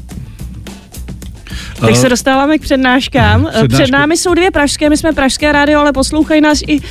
tak 1.80 1.96
se 1.96 2.10
dostáváme 2.10 2.58
k 2.58 2.62
přednáškám. 2.62 3.46
Přednášku. 3.50 3.67
Před 3.67 3.91
námi 3.91 4.17
jsou 4.17 4.34
dvě 4.34 4.52
pražské, 4.52 4.89
my 4.89 4.98
jsme 4.98 5.13
pražské 5.13 5.52
rádio, 5.52 5.80
ale 5.80 5.93
poslouchají 5.93 6.41
nás 6.41 6.62
i 6.67 6.80
uh, 6.80 6.84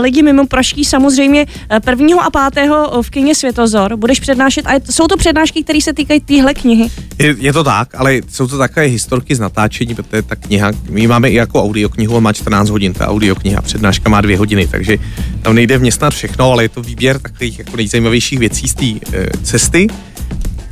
lidi 0.00 0.22
mimo 0.22 0.46
pražský. 0.46 0.84
Samozřejmě 0.84 1.46
uh, 1.46 1.78
prvního 1.78 2.20
a 2.20 2.30
pátého 2.30 3.02
v 3.02 3.10
kyně 3.10 3.34
Světozor 3.34 3.96
budeš 3.96 4.20
přednášet. 4.20 4.66
A 4.66 4.72
jsou 4.90 5.06
to 5.06 5.16
přednášky, 5.16 5.62
které 5.62 5.80
se 5.80 5.92
týkají 5.92 6.20
téhle 6.20 6.54
knihy? 6.54 6.90
Je, 7.18 7.34
je, 7.38 7.52
to 7.52 7.64
tak, 7.64 7.94
ale 7.94 8.20
jsou 8.30 8.46
to 8.46 8.58
takové 8.58 8.86
historky 8.86 9.34
z 9.34 9.40
natáčení, 9.40 9.94
protože 9.94 10.22
ta 10.22 10.36
kniha, 10.36 10.70
my 10.90 11.06
máme 11.06 11.30
i 11.30 11.34
jako 11.34 11.62
audioknihu, 11.62 12.20
má 12.20 12.32
14 12.32 12.70
hodin, 12.70 12.92
ta 12.92 13.08
audiokniha, 13.08 13.62
přednáška 13.62 14.08
má 14.08 14.20
dvě 14.20 14.38
hodiny, 14.38 14.66
takže 14.66 14.98
tam 15.42 15.54
nejde 15.54 15.78
vměstnat 15.78 16.14
všechno, 16.14 16.52
ale 16.52 16.64
je 16.64 16.68
to 16.68 16.82
výběr 16.82 17.18
takových 17.18 17.58
jako 17.58 17.76
nejzajímavějších 17.76 18.38
věcí 18.38 18.68
z 18.68 18.74
té 18.74 19.16
cesty 19.42 19.86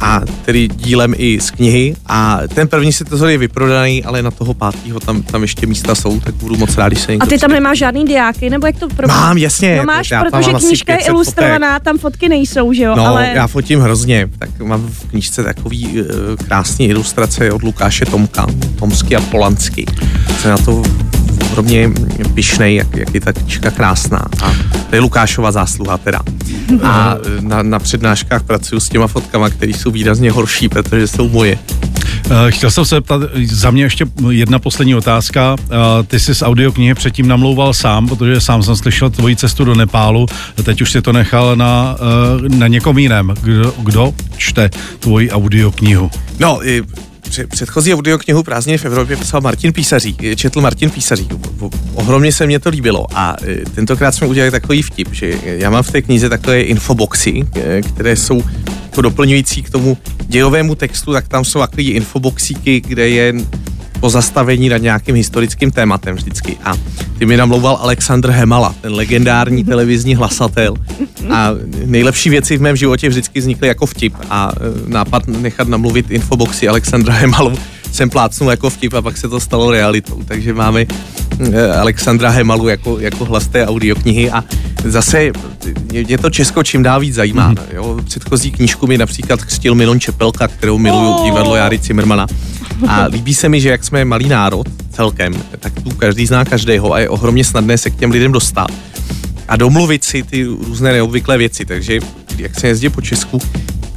a 0.01 0.21
tedy 0.45 0.69
dílem 0.69 1.15
i 1.17 1.41
z 1.41 1.51
knihy 1.51 1.97
a 2.07 2.41
ten 2.55 2.69
první 2.69 2.93
si 2.93 3.05
to 3.05 3.29
je 3.29 3.39
vyprodaný, 3.39 4.05
ale 4.05 4.23
na 4.23 4.31
toho 4.31 4.55
pátého 4.55 5.01
tam, 5.01 5.23
tam 5.23 5.43
ještě 5.43 5.67
místa 5.67 5.95
jsou, 5.95 6.21
tak 6.21 6.35
budu 6.35 6.57
moc 6.57 6.77
rád, 6.77 6.89
když 6.89 7.01
se 7.01 7.13
A 7.13 7.27
ty 7.27 7.39
tam 7.39 7.51
nemáš 7.51 7.79
žádný 7.79 8.05
diáky, 8.05 8.51
nebo 8.51 8.67
jak 8.67 8.79
to 8.79 8.89
probíhá? 8.89 9.21
Mám, 9.21 9.39
jasně. 9.39 9.77
No 9.77 9.85
máš, 9.85 10.13
protože 10.31 10.53
knížka 10.53 10.93
je 10.93 10.99
ilustrovaná, 10.99 11.73
fotek. 11.73 11.85
tam 11.85 11.99
fotky 11.99 12.29
nejsou, 12.29 12.73
že 12.73 12.83
jo? 12.83 12.95
No, 12.97 13.07
ale... 13.07 13.31
já 13.35 13.47
fotím 13.47 13.81
hrozně, 13.81 14.29
tak 14.39 14.61
mám 14.61 14.87
v 14.87 15.11
knížce 15.11 15.43
takový 15.43 15.87
uh, 15.87 16.07
krásný 16.47 16.89
ilustrace 16.89 17.53
od 17.53 17.63
Lukáše 17.63 18.07
Tomka, 18.07 18.47
Tomsky 18.79 19.17
a 19.17 19.21
Polansky. 19.21 19.87
Se 20.41 20.49
na 20.49 20.57
to 20.59 20.83
ohromně 21.51 21.91
pišnej, 22.35 22.75
jak, 22.75 22.97
jak 22.97 23.15
je 23.15 23.21
ta 23.21 23.33
knížka 23.33 23.71
krásná. 23.71 24.27
A 24.43 24.55
to 24.91 24.97
je 24.97 25.01
Lukášova 25.01 25.53
zásluha 25.53 25.99
teda. 25.99 26.21
A 26.83 27.17
na, 27.41 27.63
na 27.63 27.79
přednáškách 27.79 28.43
pracuji 28.43 28.81
s 28.81 28.89
těma 28.89 29.07
fotkama, 29.07 29.51
které 29.51 29.73
jsou 29.73 29.91
výrazně 29.91 30.31
horší, 30.31 30.69
protože 30.69 31.07
jsou 31.07 31.29
moje. 31.29 31.59
Eh, 32.31 32.51
chtěl 32.51 32.71
jsem 32.71 32.85
se 32.85 32.95
zeptat, 32.95 33.23
za 33.45 33.71
mě 33.71 33.83
ještě 33.83 34.07
jedna 34.31 34.59
poslední 34.59 34.95
otázka. 34.95 35.57
Eh, 35.61 35.67
ty 36.07 36.21
jsi 36.21 36.35
z 36.35 36.43
audioknihy 36.43 36.95
předtím 36.95 37.29
namlouval 37.29 37.75
sám, 37.75 38.09
protože 38.09 38.41
sám 38.41 38.63
jsem 38.63 38.77
slyšel 38.77 39.11
tvoji 39.11 39.37
cestu 39.37 39.65
do 39.65 39.75
Nepálu, 39.75 40.27
teď 40.63 40.81
už 40.81 40.91
si 40.91 41.03
to 41.03 41.13
nechal 41.13 41.57
na, 41.57 41.97
eh, 42.47 42.49
na 42.49 42.67
někom 42.67 42.99
jiném. 42.99 43.35
Kdo, 43.43 43.75
kdo 43.79 44.15
čte 44.37 44.71
tvoji 44.99 45.31
audioknihu? 45.31 46.11
No, 46.39 46.61
předchozí 47.49 47.95
audioknihu 47.95 48.43
Prázdně 48.43 48.79
v 48.79 48.85
Evropě 48.85 49.17
psal 49.17 49.41
Martin 49.41 49.73
Písařík, 49.73 50.37
četl 50.37 50.61
Martin 50.61 50.91
Písařík. 50.91 51.33
Ohromně 51.95 52.33
se 52.33 52.47
mně 52.47 52.61
to 52.61 52.69
líbilo 52.69 53.07
a 53.15 53.37
e, 53.43 53.57
tentokrát 53.75 54.13
jsme 54.13 54.27
udělali 54.27 54.51
takový 54.51 54.83
vtip, 54.83 55.09
že 55.13 55.33
já 55.45 55.71
mám 55.71 55.83
v 55.83 55.91
té 55.91 56.03
knize 56.03 56.29
takové 56.29 56.63
infoboxy, 56.63 57.43
e, 57.57 57.83
které 57.83 58.17
jsou 58.17 58.43
jako 58.85 59.03
doplňující 59.03 59.63
k 59.63 59.71
tomu 59.71 59.99
dějovému 60.27 60.75
textu, 60.75 61.13
tak 61.13 61.29
tam 61.29 61.45
jsou 61.45 61.61
takové 61.61 61.83
infoboxíky, 61.83 62.81
kde 62.81 63.09
je 63.09 63.35
pozastavení 64.01 64.69
nad 64.69 64.79
nějakým 64.79 65.15
historickým 65.15 65.71
tématem 65.71 66.17
vždycky. 66.17 66.57
A 66.65 66.75
ty 67.19 67.27
mi 67.27 67.37
namlouval 67.37 67.79
Alexandr 67.83 68.31
Hemala, 68.31 68.75
ten 68.81 68.95
legendární 68.95 69.65
televizní 69.65 70.15
hlasatel. 70.15 70.75
A 71.31 71.51
nejlepší 71.85 72.31
věci 72.31 72.57
v 72.57 72.61
mém 72.61 72.77
životě 72.77 73.09
vždycky 73.09 73.41
vznikly 73.41 73.69
jako 73.69 73.87
vtip. 73.87 74.15
A 74.31 74.53
e, 74.57 74.91
nápad 74.91 75.29
nechat 75.29 75.69
namluvit 75.69 76.11
infoboxy 76.11 76.69
Alexandra 76.69 77.15
Hemalu 77.15 77.53
jsem 77.93 78.11
plácnul 78.11 78.51
jako 78.51 78.71
vtip 78.71 78.95
a 78.95 79.03
pak 79.03 79.17
se 79.17 79.29
to 79.29 79.41
stalo 79.41 79.71
realitou. 79.71 80.23
Takže 80.25 80.55
máme 80.55 80.87
e, 81.53 81.73
Alexandra 81.73 82.31
Hemalu 82.31 82.69
jako, 82.69 82.99
jako 83.01 83.25
hlas 83.25 83.47
té 83.47 83.67
audioknihy 83.67 84.31
a 84.31 84.45
zase 84.85 85.31
mě 85.93 86.19
to 86.19 86.31
Česko 86.31 86.63
čím 86.63 86.83
dál 86.83 87.01
víc 87.01 87.15
zajímá. 87.15 87.53
Mm-hmm. 87.53 87.75
Jo? 87.75 87.99
Předchozí 88.05 88.51
knížku 88.51 88.87
mi 88.87 88.99
například 88.99 89.45
křtil 89.45 89.75
Milon 89.75 90.01
Čepelka, 90.01 90.49
kterou 90.49 90.79
miluju, 90.79 91.11
oh. 91.11 91.25
divadlo 91.25 91.57
Jary 91.57 91.79
Cimrmana. 91.79 92.27
A 92.89 93.05
líbí 93.07 93.35
se 93.35 93.49
mi, 93.49 93.61
že 93.61 93.69
jak 93.69 93.85
jsme 93.85 94.05
malý 94.05 94.29
národ 94.29 94.67
celkem, 94.93 95.35
tak 95.59 95.73
tu 95.83 95.91
každý 95.91 96.27
zná 96.27 96.45
každého 96.45 96.93
a 96.93 96.99
je 96.99 97.09
ohromně 97.09 97.45
snadné 97.45 97.79
se 97.79 97.91
k 97.91 97.97
těm 97.97 98.11
lidem 98.11 98.33
dostat 98.33 98.71
a 99.49 99.57
domluvit 99.57 100.05
si 100.05 100.23
ty 100.23 100.45
různé 100.45 100.93
neobvyklé 100.93 101.39
věci. 101.39 101.65
Takže 101.65 101.99
jak 102.37 102.61
se 102.61 102.67
jezdí 102.67 102.89
po 102.89 103.01
Česku, 103.01 103.39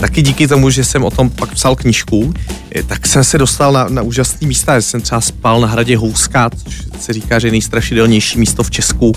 taky 0.04 0.22
díky 0.22 0.48
tomu, 0.48 0.70
že 0.70 0.84
jsem 0.84 1.04
o 1.04 1.12
tom 1.12 1.30
pak 1.30 1.52
psal 1.52 1.76
knížku, 1.76 2.34
eh, 2.76 2.84
tak 2.84 3.08
jsem 3.08 3.24
se 3.24 3.38
dostal 3.38 3.74
na, 3.74 3.88
na 3.90 4.02
úžasné 4.02 4.48
místa. 4.48 4.82
Jsem 4.82 5.02
třeba 5.02 5.22
spal 5.22 5.62
na 5.62 5.68
hradě 5.68 5.98
Houska, 5.98 6.50
což 6.50 6.76
se 7.00 7.14
říká, 7.14 7.40
že 7.40 7.48
je 7.48 7.52
nejstrašidelnější 7.52 8.40
místo 8.40 8.64
v 8.64 8.72
Česku. 8.72 9.14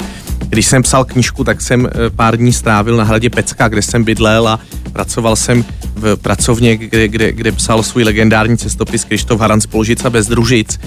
Když 0.48 0.66
jsem 0.66 0.82
psal 0.82 1.04
knížku, 1.04 1.44
tak 1.44 1.60
jsem 1.60 1.86
eh, 1.86 2.10
pár 2.10 2.36
dní 2.36 2.52
strávil 2.52 2.96
na 2.96 3.04
hradě 3.04 3.30
Pecka, 3.30 3.68
kde 3.68 3.82
jsem 3.82 4.04
bydlel 4.04 4.48
a 4.48 4.60
pracoval 4.92 5.36
jsem 5.36 5.64
v 5.94 6.16
pracovně, 6.16 6.76
kde, 6.76 7.08
kde, 7.08 7.32
kde 7.32 7.52
psal 7.52 7.82
svůj 7.82 8.02
legendární 8.02 8.56
cestopis 8.56 9.04
Krištof 9.04 9.40
Haran 9.40 9.60
z 9.60 9.66
Polžica 9.66 10.10
bez 10.10 10.26
družic. 10.26 10.78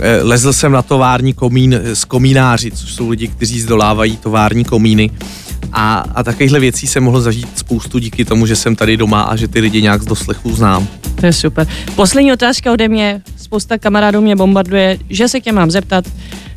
Eh, 0.00 0.22
lezl 0.22 0.52
jsem 0.52 0.72
na 0.72 0.82
tovární 0.82 1.32
komín 1.32 1.74
s 1.74 2.04
komínáři, 2.04 2.70
což 2.70 2.92
jsou 2.92 3.08
lidi, 3.08 3.28
kteří 3.28 3.60
zdolávají 3.60 4.16
tovární 4.16 4.64
komíny. 4.64 5.10
A, 5.72 6.04
a 6.14 6.22
takovýchhle 6.22 6.60
věcí 6.60 6.86
jsem 6.86 7.02
mohl 7.02 7.20
zažít 7.20 7.58
spoustu 7.58 7.98
díky 7.98 8.24
tomu, 8.24 8.46
že 8.46 8.56
jsem 8.56 8.76
tady 8.76 8.96
doma 8.96 9.22
a 9.22 9.36
že 9.36 9.48
ty 9.48 9.60
lidi 9.60 9.82
nějak 9.82 10.02
z 10.02 10.06
doslechu 10.06 10.56
znám. 10.56 10.88
To 11.20 11.26
je 11.26 11.32
super. 11.32 11.66
Poslední 11.96 12.32
otázka 12.32 12.72
ode 12.72 12.88
mě. 12.88 13.22
Spousta 13.36 13.78
kamarádů 13.78 14.20
mě 14.20 14.36
bombarduje, 14.36 14.98
že 15.10 15.28
se 15.28 15.40
tě 15.40 15.52
mám 15.52 15.70
zeptat 15.70 16.04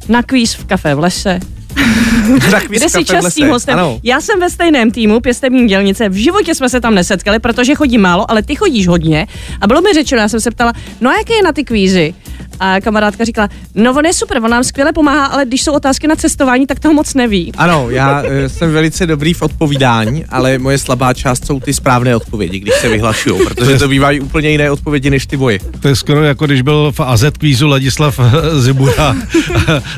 na 0.09 0.23
kvíz 0.23 0.53
v 0.53 0.65
kafe 0.65 0.95
v 0.95 0.99
lese. 0.99 1.39
Kde 2.67 2.89
jsi 2.89 3.05
častým 3.05 3.49
hostem? 3.49 3.79
Ano. 3.79 3.99
Já 4.03 4.21
jsem 4.21 4.39
ve 4.39 4.49
stejném 4.49 4.91
týmu 4.91 5.19
pěstební 5.19 5.67
dělnice. 5.67 6.09
V 6.09 6.13
životě 6.13 6.55
jsme 6.55 6.69
se 6.69 6.81
tam 6.81 6.95
nesetkali, 6.95 7.39
protože 7.39 7.75
chodím 7.75 8.01
málo, 8.01 8.31
ale 8.31 8.43
ty 8.43 8.55
chodíš 8.55 8.87
hodně. 8.87 9.27
A 9.61 9.67
bylo 9.67 9.81
mi 9.81 9.93
řečeno, 9.93 10.21
já 10.21 10.27
jsem 10.27 10.39
se 10.39 10.51
ptala, 10.51 10.73
no 11.01 11.09
a 11.09 11.17
jaké 11.17 11.33
je 11.33 11.43
na 11.43 11.51
ty 11.51 11.63
kvízy? 11.63 12.13
A 12.63 12.81
kamarádka 12.81 13.25
říkala, 13.25 13.49
no 13.75 13.93
on 13.93 14.05
je 14.05 14.13
super, 14.13 14.37
on 14.37 14.51
nám 14.51 14.63
skvěle 14.63 14.93
pomáhá, 14.93 15.25
ale 15.25 15.45
když 15.45 15.61
jsou 15.61 15.73
otázky 15.73 16.07
na 16.07 16.15
cestování, 16.15 16.67
tak 16.67 16.79
toho 16.79 16.93
moc 16.93 17.13
neví. 17.13 17.51
Ano, 17.57 17.89
já 17.89 18.23
e, 18.25 18.49
jsem 18.49 18.73
velice 18.73 19.05
dobrý 19.05 19.33
v 19.33 19.41
odpovídání, 19.41 20.25
ale 20.25 20.57
moje 20.57 20.77
slabá 20.77 21.13
část 21.13 21.45
jsou 21.45 21.59
ty 21.59 21.73
správné 21.73 22.15
odpovědi, 22.15 22.59
když 22.59 22.73
se 22.73 22.89
vyhlašují, 22.89 23.45
protože 23.45 23.77
to 23.77 23.87
bývají 23.87 24.21
úplně 24.21 24.49
jiné 24.49 24.71
odpovědi 24.71 25.09
než 25.09 25.25
ty 25.25 25.37
boje. 25.37 25.59
To 25.79 25.87
je 25.87 25.95
skoro 25.95 26.23
jako 26.23 26.45
když 26.45 26.61
byl 26.61 26.91
v 26.91 26.99
AZ 26.99 27.23
kvízu 27.37 27.67
Ladislav 27.67 28.19
eh, 28.19 28.59
Zibura 28.59 29.15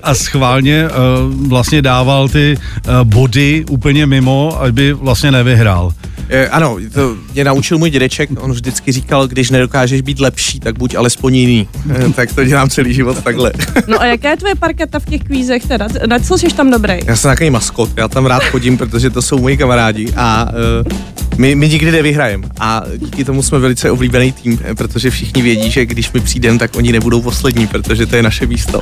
a 0.04 0.14
schválně 0.14 0.88
uh, 0.88 1.48
vlastně 1.50 1.82
dával 1.82 2.30
ty 2.30 2.58
body 3.04 3.66
úplně 3.70 4.06
mimo, 4.06 4.62
aby 4.62 4.94
vlastně 4.94 5.32
nevyhrál. 5.32 5.94
E, 6.30 6.48
ano, 6.48 6.78
to 6.94 7.18
mě 7.34 7.44
naučil 7.44 7.78
můj 7.78 7.90
dědeček, 7.90 8.30
on 8.40 8.52
vždycky 8.52 8.92
říkal, 8.92 9.28
když 9.28 9.50
nedokážeš 9.50 10.02
být 10.02 10.20
lepší, 10.20 10.60
tak 10.60 10.78
buď 10.78 10.96
alespoň 10.96 11.36
jiný. 11.36 11.68
E, 12.06 12.10
tak 12.10 12.34
to 12.34 12.46
dělám 12.56 12.70
celý 12.70 12.94
život 12.94 13.24
takhle. 13.24 13.52
No 13.88 14.02
a 14.02 14.06
jaká 14.06 14.30
je 14.30 14.38
tvoje 14.38 14.56
parketa 14.56 15.00
v 15.00 15.06
těch 15.06 15.22
kvízech 15.24 15.68
teda? 15.68 15.88
Na 16.08 16.20
co 16.20 16.38
jsi 16.38 16.48
tam 16.48 16.72
dobrý? 16.72 17.00
Já 17.06 17.16
jsem 17.16 17.32
takový 17.32 17.50
maskot, 17.50 17.90
já 17.98 18.08
tam 18.08 18.26
rád 18.26 18.44
chodím, 18.44 18.78
protože 18.78 19.10
to 19.10 19.22
jsou 19.22 19.40
moji 19.40 19.58
kamarádi 19.58 20.14
a 20.16 20.50
uh, 20.86 20.98
my, 21.38 21.56
my 21.56 21.70
nikdy 21.70 21.92
nevyhrajeme. 21.92 22.48
A 22.60 22.84
díky 22.98 23.26
tomu 23.26 23.44
jsme 23.44 23.60
velice 23.60 23.92
oblíbený 23.92 24.32
tým, 24.32 24.60
protože 24.78 25.10
všichni 25.10 25.42
vědí, 25.42 25.72
že 25.72 25.86
když 25.86 26.12
my 26.12 26.20
přijdeme, 26.20 26.60
tak 26.60 26.76
oni 26.76 26.92
nebudou 26.92 27.22
poslední, 27.22 27.68
protože 27.68 28.06
to 28.06 28.16
je 28.16 28.24
naše 28.24 28.46
místo. 28.46 28.82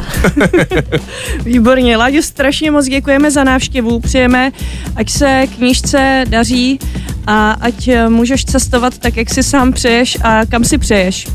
Výborně, 1.46 1.98
Láďo, 1.98 2.22
strašně 2.22 2.72
moc 2.72 2.86
děkujeme 2.86 3.32
za 3.32 3.44
návštěvu, 3.44 4.00
přijeme, 4.00 4.52
ať 4.96 5.10
se 5.10 5.44
knížce 5.56 6.26
daří 6.30 6.80
a 7.28 7.52
ať 7.52 7.90
můžeš 8.10 8.46
cestovat 8.46 8.98
tak, 8.98 9.18
jak 9.18 9.30
si 9.30 9.44
sám 9.44 9.74
přeješ 9.74 10.18
a 10.24 10.46
kam 10.46 10.64
si 10.64 10.78
přeješ. 10.78 11.28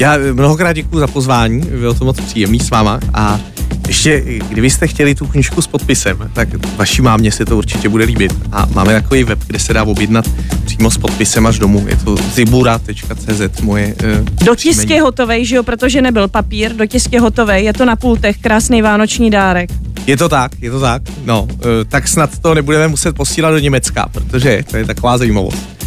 Já 0.00 0.18
mnohokrát 0.32 0.72
děkuji 0.72 0.98
za 0.98 1.06
pozvání, 1.06 1.60
bylo 1.60 1.94
to 1.94 2.04
moc 2.04 2.20
příjemný 2.20 2.60
s 2.60 2.70
váma 2.70 3.00
a 3.14 3.40
ještě, 3.88 4.24
kdybyste 4.48 4.86
chtěli 4.86 5.14
tu 5.14 5.26
knižku 5.26 5.62
s 5.62 5.66
podpisem, 5.66 6.30
tak 6.32 6.48
vaší 6.76 7.02
mámě 7.02 7.32
se 7.32 7.44
to 7.44 7.56
určitě 7.56 7.88
bude 7.88 8.04
líbit. 8.04 8.34
A 8.52 8.66
máme 8.66 8.92
takový 8.92 9.24
web, 9.24 9.38
kde 9.46 9.58
se 9.58 9.72
dá 9.72 9.84
objednat 9.84 10.24
přímo 10.64 10.90
s 10.90 10.98
podpisem 10.98 11.46
až 11.46 11.58
domů. 11.58 11.86
Je 11.88 11.96
to 11.96 12.16
zibura.cz 12.16 13.60
moje 13.60 13.86
uh, 13.86 14.44
Do 14.44 14.54
tisk 14.54 14.90
je 14.90 15.02
hotovej, 15.02 15.44
že 15.44 15.56
jo, 15.56 15.62
protože 15.62 16.02
nebyl 16.02 16.28
papír, 16.28 16.72
do 16.72 16.86
tisk 16.86 17.12
je 17.12 17.20
hotovej, 17.20 17.64
je 17.64 17.72
to 17.72 17.84
na 17.84 17.96
pultech, 17.96 18.38
krásný 18.38 18.82
vánoční 18.82 19.30
dárek. 19.30 19.70
Je 20.06 20.16
to 20.16 20.28
tak, 20.28 20.52
je 20.62 20.70
to 20.70 20.80
tak. 20.80 21.02
No, 21.24 21.42
uh, 21.42 21.58
tak 21.88 22.08
snad 22.08 22.38
to 22.38 22.54
nebudeme 22.54 22.88
muset 22.88 23.16
posílat 23.16 23.50
do 23.50 23.58
Německa, 23.58 24.08
protože 24.12 24.62
to 24.70 24.76
je 24.76 24.84
taková 24.84 25.18
zajímavost. 25.18 25.79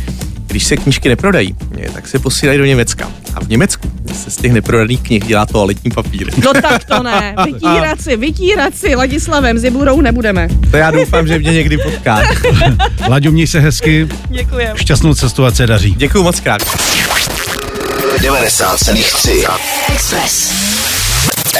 Když 0.53 0.63
se 0.63 0.77
knížky 0.77 1.09
neprodají, 1.09 1.55
tak 1.93 2.07
se 2.07 2.19
posílají 2.19 2.59
do 2.59 2.65
Německa. 2.65 3.11
A 3.35 3.39
v 3.39 3.49
Německu 3.49 3.91
se 4.23 4.31
z 4.31 4.35
těch 4.35 4.53
neprodaných 4.53 5.01
knih 5.01 5.25
dělá 5.25 5.45
toaletní 5.45 5.91
papír. 5.91 6.31
No 6.43 6.53
tak 6.61 6.83
to 6.83 7.03
ne. 7.03 7.35
Vytírat 7.45 8.01
si, 8.01 8.17
vytírat 8.17 8.75
si 8.75 8.95
Ladislavem 8.95 9.59
Ziburou 9.59 10.01
nebudeme. 10.01 10.47
To 10.71 10.77
já 10.77 10.91
doufám, 10.91 11.27
že 11.27 11.39
mě 11.39 11.53
někdy 11.53 11.77
potká. 11.77 12.21
Laďo, 13.09 13.31
měj 13.31 13.47
se 13.47 13.59
hezky, 13.59 14.07
Děkujeme. 14.29 14.79
šťastnou 14.79 15.13
cestu, 15.13 15.45
ať 15.45 15.55
se 15.55 15.67
daří. 15.67 15.95
Děkuji 15.97 16.23
moc 16.23 16.39
krát. 16.39 16.61
90,3 16.61 19.57
Express. 19.93 20.51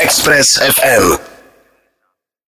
Express 0.01 0.60
FM. 0.60 1.33